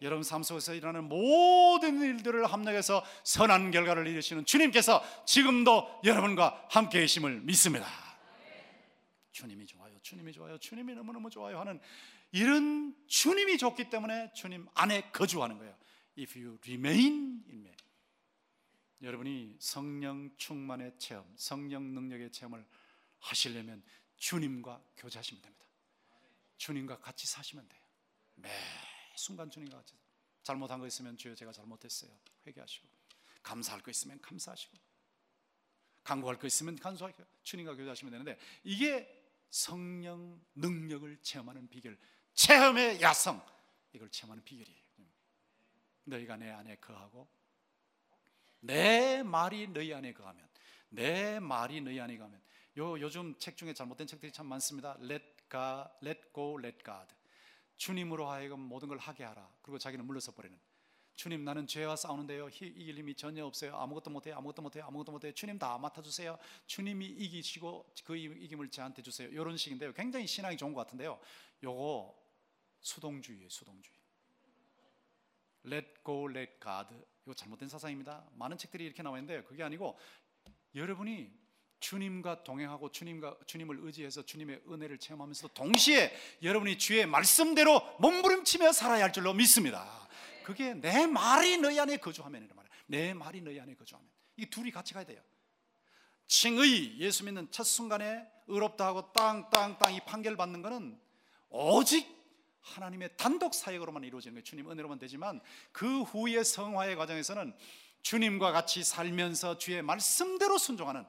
[0.00, 7.40] 여러분 삶 속에서 일어나는 모든 일들을 합력해서 선한 결과를 이루시는 주님께서 지금도 여러분과 함께 계심을
[7.40, 7.86] 믿습니다.
[9.32, 9.98] 주님이 좋아요.
[10.02, 10.58] 주님이 좋아요.
[10.58, 11.80] 주님이 너무너무 좋아요 하는
[12.30, 15.76] 이런 주님이 좋기 때문에 주님 안에 거주하는 거예요.
[16.18, 17.72] If you remain in me.
[19.02, 22.64] 여러분이 성령 충만의 체험, 성령 능력의 체험을
[23.20, 23.82] 하시려면
[24.16, 25.66] 주님과 교제하시면 됩니다.
[26.56, 27.80] 주님과 같이 사시면 돼요.
[28.34, 28.50] 매
[29.18, 29.94] 순간 주님과 같이
[30.42, 32.10] 잘못한 거 있으면 주여 제가 잘못했어요.
[32.46, 32.88] 회개하시고
[33.42, 34.78] 감사할 거 있으면 감사하시고
[36.04, 39.14] 간구할 거 있으면 간구하시고 주님과 교제하시면 되는데 이게
[39.50, 41.98] 성령 능력을 체험하는 비결,
[42.34, 43.44] 체험의 야성
[43.92, 44.78] 이걸 체험하는 비결이에요.
[46.04, 47.28] 너희가 내 안에 거하고
[48.60, 50.48] 내 말이 너희 안에 거하면
[50.88, 52.40] 내 말이 너희 안에 거하면
[52.78, 54.96] 요 요즘 책 중에 잘못된 책들이 참 많습니다.
[55.00, 57.17] Let God, Let Go, Let God.
[57.78, 59.48] 주님으로 하여금 모든 걸 하게 하라.
[59.62, 60.58] 그리고 자기는 물러서 버리는.
[61.14, 62.48] 주님 나는 죄와 싸우는데요.
[62.48, 63.76] 이길 힘이 전혀 없어요.
[63.76, 64.36] 아무것도 못해요.
[64.36, 64.84] 아무것도 못해요.
[64.84, 65.32] 아무것도 못해요.
[65.32, 66.38] 주님 다 맡아주세요.
[66.66, 69.28] 주님이 이기시고 그 이김을 저한테 주세요.
[69.28, 69.92] 이런 식인데요.
[69.94, 71.18] 굉장히 신앙이 좋은 것 같은데요.
[71.64, 72.14] 요거
[72.80, 73.98] 수동주의예요 수동주의.
[75.66, 76.94] Let go, let God.
[77.24, 78.24] 이거 잘못된 사상입니다.
[78.34, 79.98] 많은 책들이 이렇게 나와 있는데 그게 아니고
[80.74, 81.32] 여러분이
[81.80, 86.12] 주님과 동행하고 주님과 주님을 의지해서 주님의 은혜를 체험하면서 동시에
[86.42, 90.08] 여러분이 주의 말씀대로 몸부림치며 살아야 할 줄로 믿습니다.
[90.44, 92.72] 그게 내 말이 너희 안에 거주하면 이란 말이야.
[92.86, 95.20] 내 말이 너희 안에 거주하면 이 둘이 같이 가야 돼요.
[96.26, 100.98] 칭의 예수 믿는 첫 순간에 의롭다 하고 땅 땅 땅 이 판결 받는 것은
[101.50, 102.06] 오직
[102.60, 104.44] 하나님의 단독 사역으로만 이루어지는 거예요.
[104.44, 105.40] 주님 은혜로만 되지만
[105.72, 107.54] 그 후의 성화의 과정에서는
[108.02, 111.06] 주님과 같이 살면서 주의 말씀대로 순종하는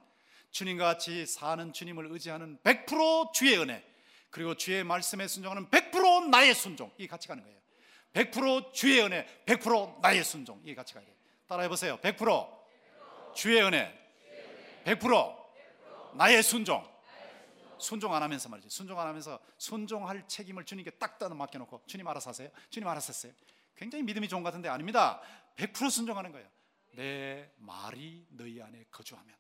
[0.52, 3.84] 주님과 같이 사는 주님을 의지하는 100% 주의 은혜
[4.30, 7.60] 그리고 주의 말씀에 순종하는 100% 나의 순종 이 같이 가는 거예요.
[8.14, 10.60] 100% 주의 은혜, 100% 나의 순종.
[10.64, 11.16] 이게 같이 가야 돼요.
[11.48, 11.98] 따라해 보세요.
[12.00, 12.50] 100%
[13.36, 13.94] 주의 은혜,
[14.86, 15.36] 100%
[16.16, 16.88] 나의 순종.
[17.78, 18.70] 순종 안 하면서 말이지.
[18.70, 22.50] 순종 안 하면서 순종할 책임을 주님께 딱 맡겨놓고 주님 알아서 하세요.
[22.70, 23.32] 주님 알아서 했어요.
[23.76, 25.22] 굉장히 믿음이 좋은 것 같은데 아닙니다.
[25.56, 26.48] 100% 순종하는 거예요.
[26.96, 29.34] 내 말이 너희 안에 거주하면.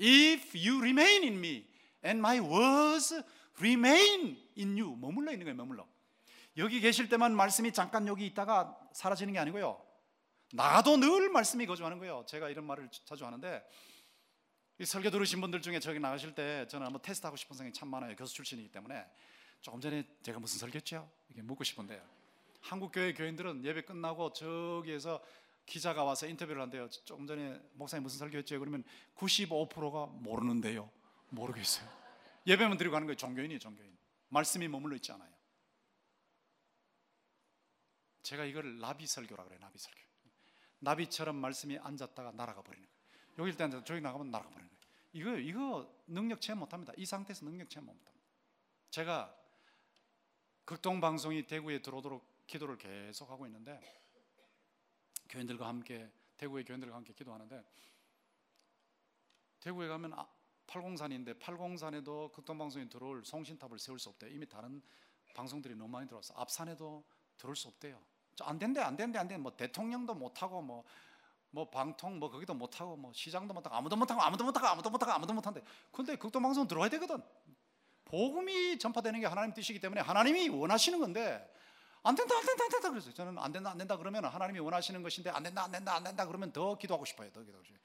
[0.00, 1.66] If you remain in me
[2.04, 3.14] and my words
[3.60, 4.96] remain in you.
[4.96, 5.56] 머물러 있는 거예요.
[5.56, 5.86] 머물러.
[6.56, 9.80] 여기 계실 때만 말씀이 잠깐 여기 있다가 사라지는 게 아니고요.
[10.52, 12.24] 나도 늘 말씀이 거주하는 거예요.
[12.26, 13.62] 제가 이런 말을 자주 하는데
[14.78, 18.14] 이 설교 들으신 분들 중에 저기 나가실 때 저는 한번 테스트하고 싶은 생각이 참 많아요.
[18.16, 19.04] 교수 출신이기 때문에
[19.60, 21.10] 조금 전에 제가 무슨 설교했죠?
[21.30, 22.00] 이게 묻고 싶은데요.
[22.60, 25.22] 한국 교회 교인들은 예배 끝나고 저기에서
[25.68, 26.88] 기자가 와서 인터뷰를 한대요.
[26.88, 28.58] 조금 전에 목사님 무슨 설교했죠?
[28.58, 28.82] 그러면
[29.16, 30.90] 95%가 모르는데요.
[31.28, 31.86] 모르겠어요.
[32.46, 33.16] 예배만 드리고 가는 거예요.
[33.16, 33.94] 종교인이에요, 종교인.
[34.30, 35.30] 말씀이 머물러 있지 않아요.
[38.22, 39.60] 제가 이걸 나비 설교라 그래요.
[39.60, 40.00] 나비 설교.
[40.80, 42.98] 나비처럼 말씀이 앉았다가 날아가 버리는 거예요.
[43.38, 44.78] 여기 일때 앉아 저기 나가면 날아가 버리는 거예요.
[45.12, 46.94] 이거 이거 능력 체험 못 합니다.
[46.96, 48.10] 이 상태에서 능력 체험 못 합니다.
[48.90, 49.34] 제가
[50.64, 53.80] 극동 방송이 대구에 들어오도록 기도를 계속 하고 있는데
[55.28, 57.64] 교인들과 함께 대구의 교인들과 함께 기도하는데
[59.60, 60.28] 대구에 가면 아,
[60.66, 64.30] 팔공산인데 팔공산에도 극동방송이 들어올 송신탑을 세울 수 없대요.
[64.30, 64.82] 이미 다른
[65.34, 67.04] 방송들이 너무 많이 들어와서 앞산에도
[67.36, 68.00] 들어올 수 없대요.
[68.42, 69.36] 안 된대, 안 된대, 안 돼.
[69.36, 70.84] 뭐 대통령도 못 하고 뭐.
[71.50, 74.54] 뭐 방통 뭐 거기도 못 하고 뭐 시장도 못 하고 아무도 못 하고 아무도 못
[74.54, 75.62] 하고 아무도 못 하고 아무도 못 한대.
[75.90, 77.22] 근데 극동 방송 들어와야 되거든.
[78.04, 81.50] 복음이 전파되는 게 하나님 뜻이기 때문에 하나님이 원하시는 건데
[82.02, 85.02] 안 된다 안 된다 안 된다 그래서 저는 안 된다 안 된다 그러면 하나님이 원하시는
[85.02, 87.30] 것인데 안 된다 안 된다 안 된다 그러면 더 기도하고 싶어요.
[87.32, 87.78] 더 기도하고 싶어요.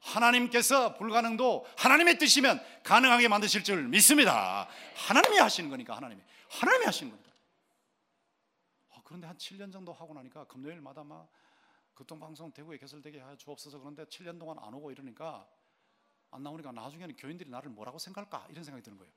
[0.00, 4.68] 하나님께서 불가능도 하나님의 뜻이면 가능하게 만드실 줄 믿습니다.
[4.94, 7.28] 하나님이 하시는 거니까 하나님이 하나님이 하시는 거니까.
[9.04, 11.30] 그런데 한 7년 정도 하고 나니까 금요일마다 막
[11.96, 15.48] 교통방송 대구에 개설되게 하여 주옵소서 그런데 7년 동안 안 오고 이러니까
[16.30, 19.10] 안 나오니까 나중에는 교인들이 나를 뭐라고 생각할까 이런 생각이 드는 거예요.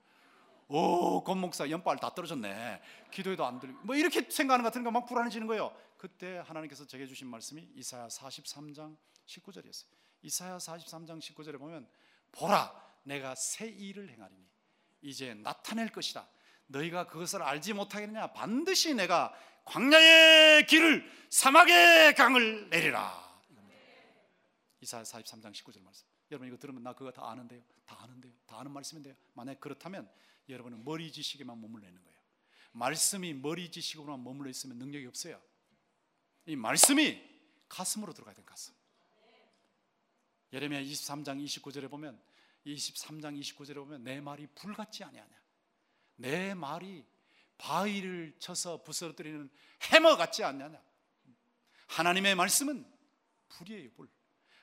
[0.74, 2.80] 오, 권 목사 연빨 다 떨어졌네.
[3.10, 5.76] 기도해도 안 들리고 뭐 이렇게 생각하는 것 같으니까 막 불안해지는 거예요.
[5.98, 9.84] 그때 하나님께서 제게 주신 말씀이 이사야 43장 19절이었어요.
[10.22, 11.86] 이사야 43장 19절에 보면
[12.32, 14.48] 보라 내가 새 일을 행하리니
[15.02, 16.26] 이제 나타낼 것이다.
[16.68, 18.32] 너희가 그것을 알지 못하겠느냐?
[18.32, 19.34] 반드시 내가
[19.66, 23.30] 광야의 길을 사막의 강을 내리라.
[24.80, 26.06] 이사야 43장 19절 말씀.
[26.30, 27.60] 여러분 이거 들으면 나 그거 다 아는데요.
[27.84, 28.32] 다 아는데요.
[28.46, 29.14] 다 아는 말씀인데요.
[29.34, 30.10] 만약 그렇다면
[30.48, 32.18] 여러분은 머리 지식에만 머물러 있는 거예요.
[32.72, 35.40] 말씀이 머리 지식으로만 머물러 있으면 능력이 없어요.
[36.46, 37.22] 이 말씀이
[37.68, 38.74] 가슴으로 들어가야 돼 가슴.
[40.52, 42.20] 예레미야 23장 29절에 보면
[42.66, 45.32] 23장 29절에 보면 내 말이 불 같지 아니하냐.
[46.16, 47.04] 내 말이
[47.58, 49.50] 바위를 쳐서 부서뜨리는
[49.92, 50.82] 해머 같지 않냐냐.
[51.88, 52.84] 하나님의 말씀은
[53.48, 54.08] 불이에요, 불.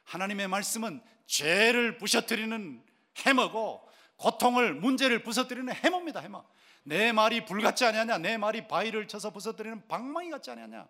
[0.03, 2.85] 하나님의 말씀은 죄를 부셔뜨리는
[3.17, 3.87] 해머고
[4.19, 6.45] 고통을 문제를 부서뜨리는 해머입니다, 해머.
[6.83, 8.17] 내 말이 불 같지 않냐냐.
[8.17, 10.87] 내 말이 바위를 쳐서 부서뜨리는 방망이 같지 않냐냐.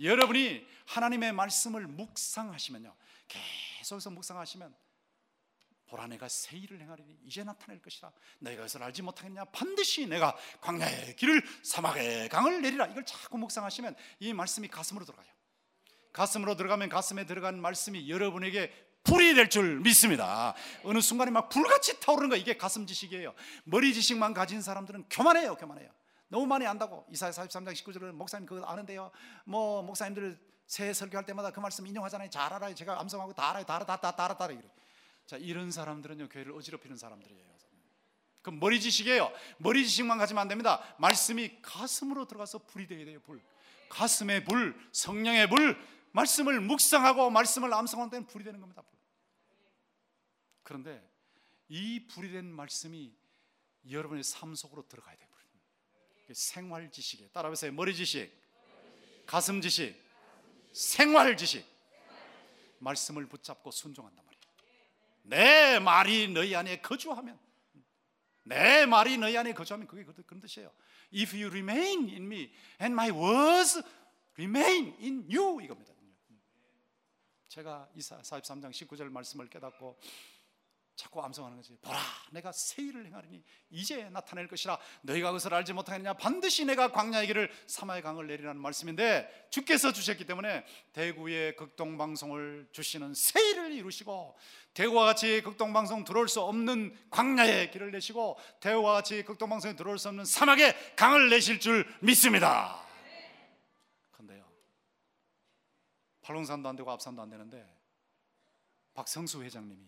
[0.00, 2.94] 여러분이 하나님의 말씀을 묵상하시면요.
[3.26, 4.74] 계속해서 묵상하시면
[5.88, 11.16] 보라 내가 새 일을 행하리니 이제 나타낼 것이라 너희가 그것을 알지 못하겠냐 반드시 내가 광야의
[11.16, 15.26] 길을 사막의 강을 내리라 이걸 자꾸 묵상하시면 이 말씀이 가슴으로 들어가요
[16.12, 18.70] 가슴으로 들어가면 가슴에 들어간 말씀이 여러분에게
[19.04, 20.54] 불이 될 줄 믿습니다.
[20.84, 23.34] 어느 순간에 막 불같이 타오르는 거 이게 가슴 지식이에요.
[23.64, 25.90] 머리 지식만 가진 사람들은 교만해요 교만해요.
[26.28, 27.06] 너무 많이 안다고.
[27.10, 29.10] 이사야 43장 19절은 목사님 그거 아는데요.
[29.44, 32.28] 뭐 목사님들 새 설교할 때마다 그 말씀 인용하잖아요.
[32.28, 32.74] 잘 알아요.
[32.74, 33.64] 제가 암송하고 다 알아요.
[33.64, 34.54] 다 알아 다 알아 다 알아 다 알아
[35.26, 37.48] 자 이런 사람들은요 교회를 어지럽히는 사람들이에요.
[38.42, 39.32] 그 머리 지식이에요.
[39.58, 40.82] 머리 지식만 가지면 안 됩니다.
[40.98, 43.40] 말씀이 가슴으로 들어가서 불이 되어야 돼요 불.
[43.88, 45.78] 가슴의 불 성령의 불
[46.18, 48.98] 말씀을 묵상하고 말씀을 암송하는 데는 불이 되는 겁니다 불.
[50.62, 51.08] 그런데
[51.68, 53.14] 이 불이 된 말씀이
[53.90, 56.34] 여러분의 삶 속으로 들어가야 돼요 불.
[56.34, 57.30] 생활 지식이에요.
[57.30, 57.72] 따라해보세요.
[57.72, 58.32] 머리 지식
[59.26, 59.96] 가슴 지식
[60.72, 61.64] 생활 지식.
[62.80, 64.42] 말씀을 붙잡고 순종한단 말이에요.
[65.22, 67.38] 내 말이 너희 안에 거주하면
[68.44, 70.72] 내 말이 너희 안에 거주하면 그게 그런 뜻이에요.
[71.14, 73.82] If you remain in me and my words
[74.38, 75.87] remain in you 이겁니다
[77.48, 79.98] 제가 이사 43장 19절 말씀을 깨닫고
[80.98, 81.76] 자꾸 암송하는 거지.
[81.80, 81.96] 보라,
[82.32, 84.76] 내가 새 일을 행하리니 이제 나타낼 것이라.
[85.02, 86.14] 너희가 그것을 알지 못하느냐?
[86.14, 93.14] 반드시 내가 광야의 길을 사마의 강을 내리라는 말씀인데 주께서 주셨기 때문에 대구의 극동 방송을 주시는
[93.14, 94.36] 새 일을 이루시고
[94.74, 100.00] 대구와 같이 극동 방송 들어올 수 없는 광야의 길을 내시고 대구와 같이 극동 방송에 들어올
[100.00, 102.84] 수 없는 사막의 강을 내실 줄 믿습니다.
[104.10, 104.44] 근데요.
[106.28, 107.66] 팔롱산도 안 되고 앞산도 안 되는데
[108.92, 109.82] 박성수 회장님이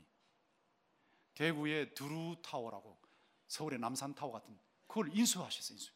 [1.35, 2.99] 대구의 두루타워라고
[3.47, 5.77] 서울의 남산타워 같은 그걸 인수하셨어요.
[5.77, 5.93] 인수.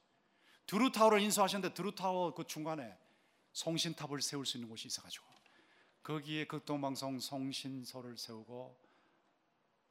[0.67, 2.97] 두루타워를 인수하셨는데 두루타워 그 중간에
[3.53, 5.25] 송신탑을 세울 수 있는 곳이 있어가지고
[6.03, 8.79] 거기에 극동방송 송신소를 세우고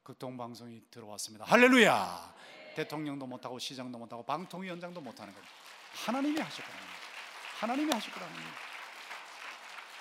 [0.04, 1.46] 극동방송이 들어왔습니다.
[1.46, 2.36] 할렐루야!
[2.76, 5.48] 대통령도 못하고 시장도 못하고 방통위원장도 못하는 거예요.
[5.94, 6.88] 하나님이 하셨거든요.
[7.60, 8.73] 하나님이 하셨거든요.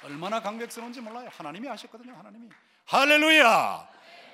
[0.05, 1.28] 얼마나 강백스러운지 몰라요.
[1.32, 2.14] 하나님이 하셨거든요.
[2.14, 2.48] 하나님이.
[2.86, 3.88] 할렐루야!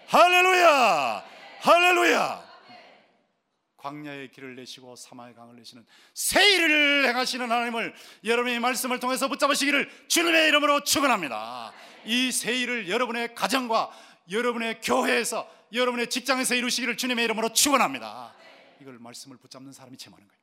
[0.06, 1.24] 할렐루야!
[1.60, 2.48] 할렐루야!
[3.76, 7.94] 광야의 길을 내시고 사마의 강을 내시는 새 일을 행하시는 하나님을
[8.24, 11.72] 여러분의 말씀을 통해서 붙잡으시기를 주님의 이름으로 축원합니다.
[12.04, 13.90] 이새 일을 여러분의 가정과
[14.30, 18.34] 여러분의 교회에서 여러분의 직장에서 이루시기를 주님의 이름으로 축원합니다.
[18.80, 20.38] 이걸 말씀을 붙잡는 사람이 제 많은 거예요.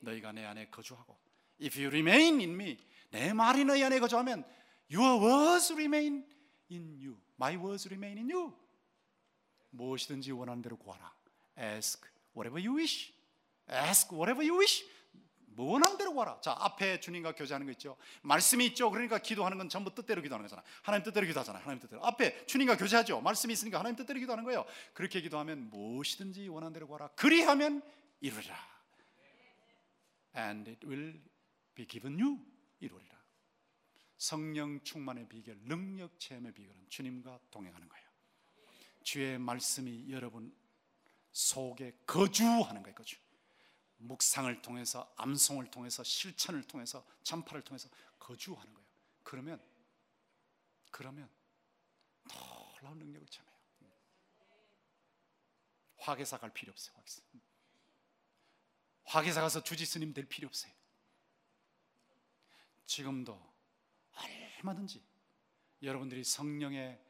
[0.00, 1.18] 너희가 내 안에 거주하고
[1.62, 2.78] if you remain in me
[3.10, 4.44] 내 말이 너희 안에 거주하면
[4.92, 6.24] your words remain
[6.70, 8.52] in you my words remain in you
[9.70, 11.12] 무엇이든지 원하는 대로 구하라.
[11.58, 13.12] Ask whatever you wish.
[13.70, 14.84] Ask whatever you wish.
[15.56, 16.40] 원하는 대로 구하라.
[16.40, 17.96] 자, 앞에 주님과 교제하는 거 있죠.
[18.22, 18.90] 말씀이 있죠.
[18.90, 20.62] 그러니까 기도하는 건 전부 뜻대로 기도하는 거잖아.
[20.82, 21.58] 하나님 뜻대로 기도하잖아.
[21.58, 22.04] 하나님 뜻대로.
[22.04, 23.20] 앞에 주님과 교제하죠.
[23.20, 24.64] 말씀이 있으니까 하나님 뜻대로 기도하는 거예요.
[24.94, 27.08] 그렇게 기도하면 무엇이든지 원하는 대로 구하라.
[27.08, 27.82] 그리하면
[28.20, 28.56] 이루리라.
[30.36, 31.20] And it will
[31.74, 32.38] be given you.
[32.80, 33.18] 이루리라.
[34.16, 38.08] 성령 충만의 비결, 능력 체험의 비결은 주님과 동행하는 거예요.
[39.02, 40.54] 주의 말씀이 여러분
[41.32, 42.94] 속에 거주하는 거예요.
[42.94, 43.16] 거주.
[43.98, 48.88] 묵상을 통해서 암송을 통해서 실천을 통해서 참파를 통해서 거주하는 거예요.
[49.22, 49.62] 그러면
[50.90, 51.30] 그러면
[52.24, 53.50] 놀라운 능력을 참해요.
[55.98, 56.96] 화계사 갈 필요 없어요.
[56.96, 57.22] 화계사.
[59.04, 60.72] 화계사 가서 주지스님 될 필요 없어요.
[62.90, 63.40] 지금도
[64.58, 65.00] 얼마든지
[65.80, 67.00] 여러분들이 성령의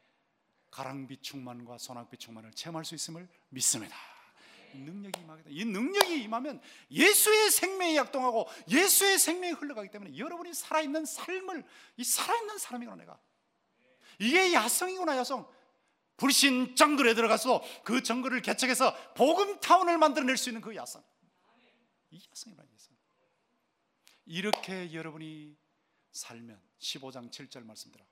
[0.70, 3.96] 가랑비 충만과 소낙비 충만을 체험할 수 있음을 믿습니다.
[4.74, 5.50] 이 능력이 임하겠다.
[5.50, 6.60] 이 능력이 임하면
[6.90, 11.64] 예수의 생명이 약동하고 예수의 생명이 흘러가기 때문에 여러분이 살아있는 삶을
[11.96, 13.18] 이 살아있는 사람이구나 내가.
[14.18, 15.50] 이게 야성이구나 야성.
[16.18, 21.02] 불신 정글에 들어가서 그 정글을 개척해서 복음 타운을 만들어낼 수 있는 그 야성.
[22.10, 22.94] 이 야성이구나 야성.
[24.26, 25.59] 이렇게 여러분이
[26.12, 28.04] 살면 15장 7절 말씀대로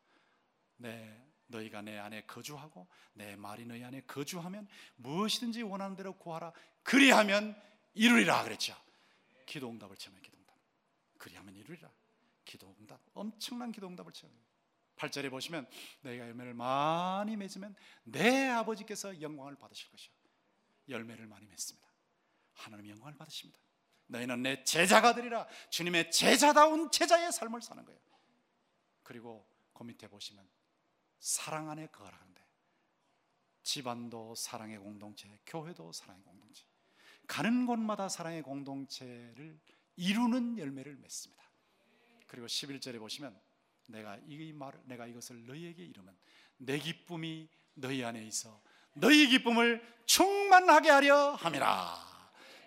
[0.77, 6.53] 네 너희가 내 안에 거주하고 내 말이 너희 안에 거주하면 무엇이든지 원하는 대로 구하라.
[6.83, 7.61] 그리하면
[7.95, 8.77] 이루리라 그랬죠.
[9.47, 10.55] 기도 응답을 체험해 기도 응답.
[11.17, 11.91] 그리하면 이루리라.
[12.45, 13.01] 기도 응답.
[13.15, 14.39] 엄청난 기도 응답을 체험해.
[14.97, 15.67] 8절에 보시면
[16.03, 17.75] 너희가 열매를 많이 맺으면
[18.05, 20.13] 내 아버지께서 영광을 받으실 것이요.
[20.89, 21.89] 열매를 많이 맺습니다.
[22.55, 23.61] 하나님 영광을 받으십니다.
[24.09, 25.47] 너희는 내 제자가 되리라.
[25.71, 28.01] 주님의 제자다운 제자의 삶을 사는 거예요.
[29.03, 30.47] 그리고 그 밑에 보시면
[31.21, 32.45] 사랑 안에 거하라는데
[33.63, 36.65] 집안도 사랑의 공동체, 교회도 사랑의 공동체.
[37.27, 39.59] 가는 곳마다 사랑의 공동체를
[39.97, 41.45] 이루는 열매를 맺습니다.
[42.27, 43.39] 그리고 11절에 보시면
[43.89, 46.17] 내가 이 말, 내가 이것을 너희에게 이루면
[46.59, 48.61] 내 기쁨이 너희 안에 있어
[48.95, 52.18] 너희 기쁨을 충만하게 하려 함이라.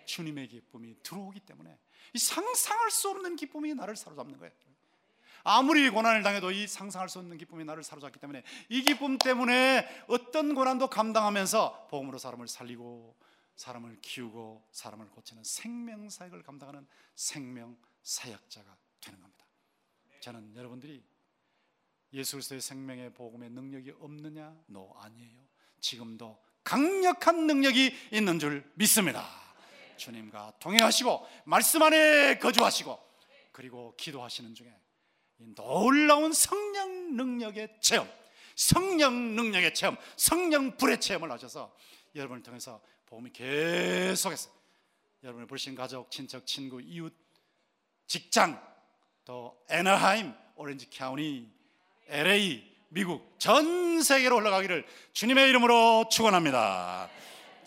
[0.05, 1.77] 주님의 기쁨이 들어오기 때문에
[2.13, 4.53] 이 상상할 수 없는 기쁨이 나를 사로잡는 거예요.
[5.43, 10.53] 아무리 고난을 당해도 이 상상할 수 없는 기쁨이 나를 사로잡기 때문에 이 기쁨 때문에 어떤
[10.53, 13.15] 고난도 감당하면서 복음으로 사람을 살리고
[13.55, 19.45] 사람을 키우고 사람을 고치는 생명 사역을 감당하는 생명 사역자가 되는 겁니다.
[20.19, 21.03] 저는 여러분들이
[22.13, 24.55] 예수 그리스도의 생명의 복음의 능력이 없느냐?
[24.67, 25.39] 노 아니에요.
[25.79, 29.25] 지금도 강력한 능력이 있는 줄 믿습니다.
[30.01, 32.99] 주님과 동행하시고 말씀 안에 거주하시고
[33.51, 34.73] 그리고 기도하시는 중에
[35.55, 38.09] 놀라운 성령 능력의 체험,
[38.55, 41.75] 성령 능력의 체험, 성령 불의 체험을 하셔서
[42.15, 44.49] 여러분을 통해서 복음이 계속해서
[45.23, 47.13] 여러분의 불신 가족, 친척, 친구, 이웃,
[48.07, 48.61] 직장,
[49.23, 51.47] 또 애너하임, 오렌지 카운티,
[52.07, 57.09] LA, 미국 전 세계로 올라가기를 주님의 이름으로 축원합니다.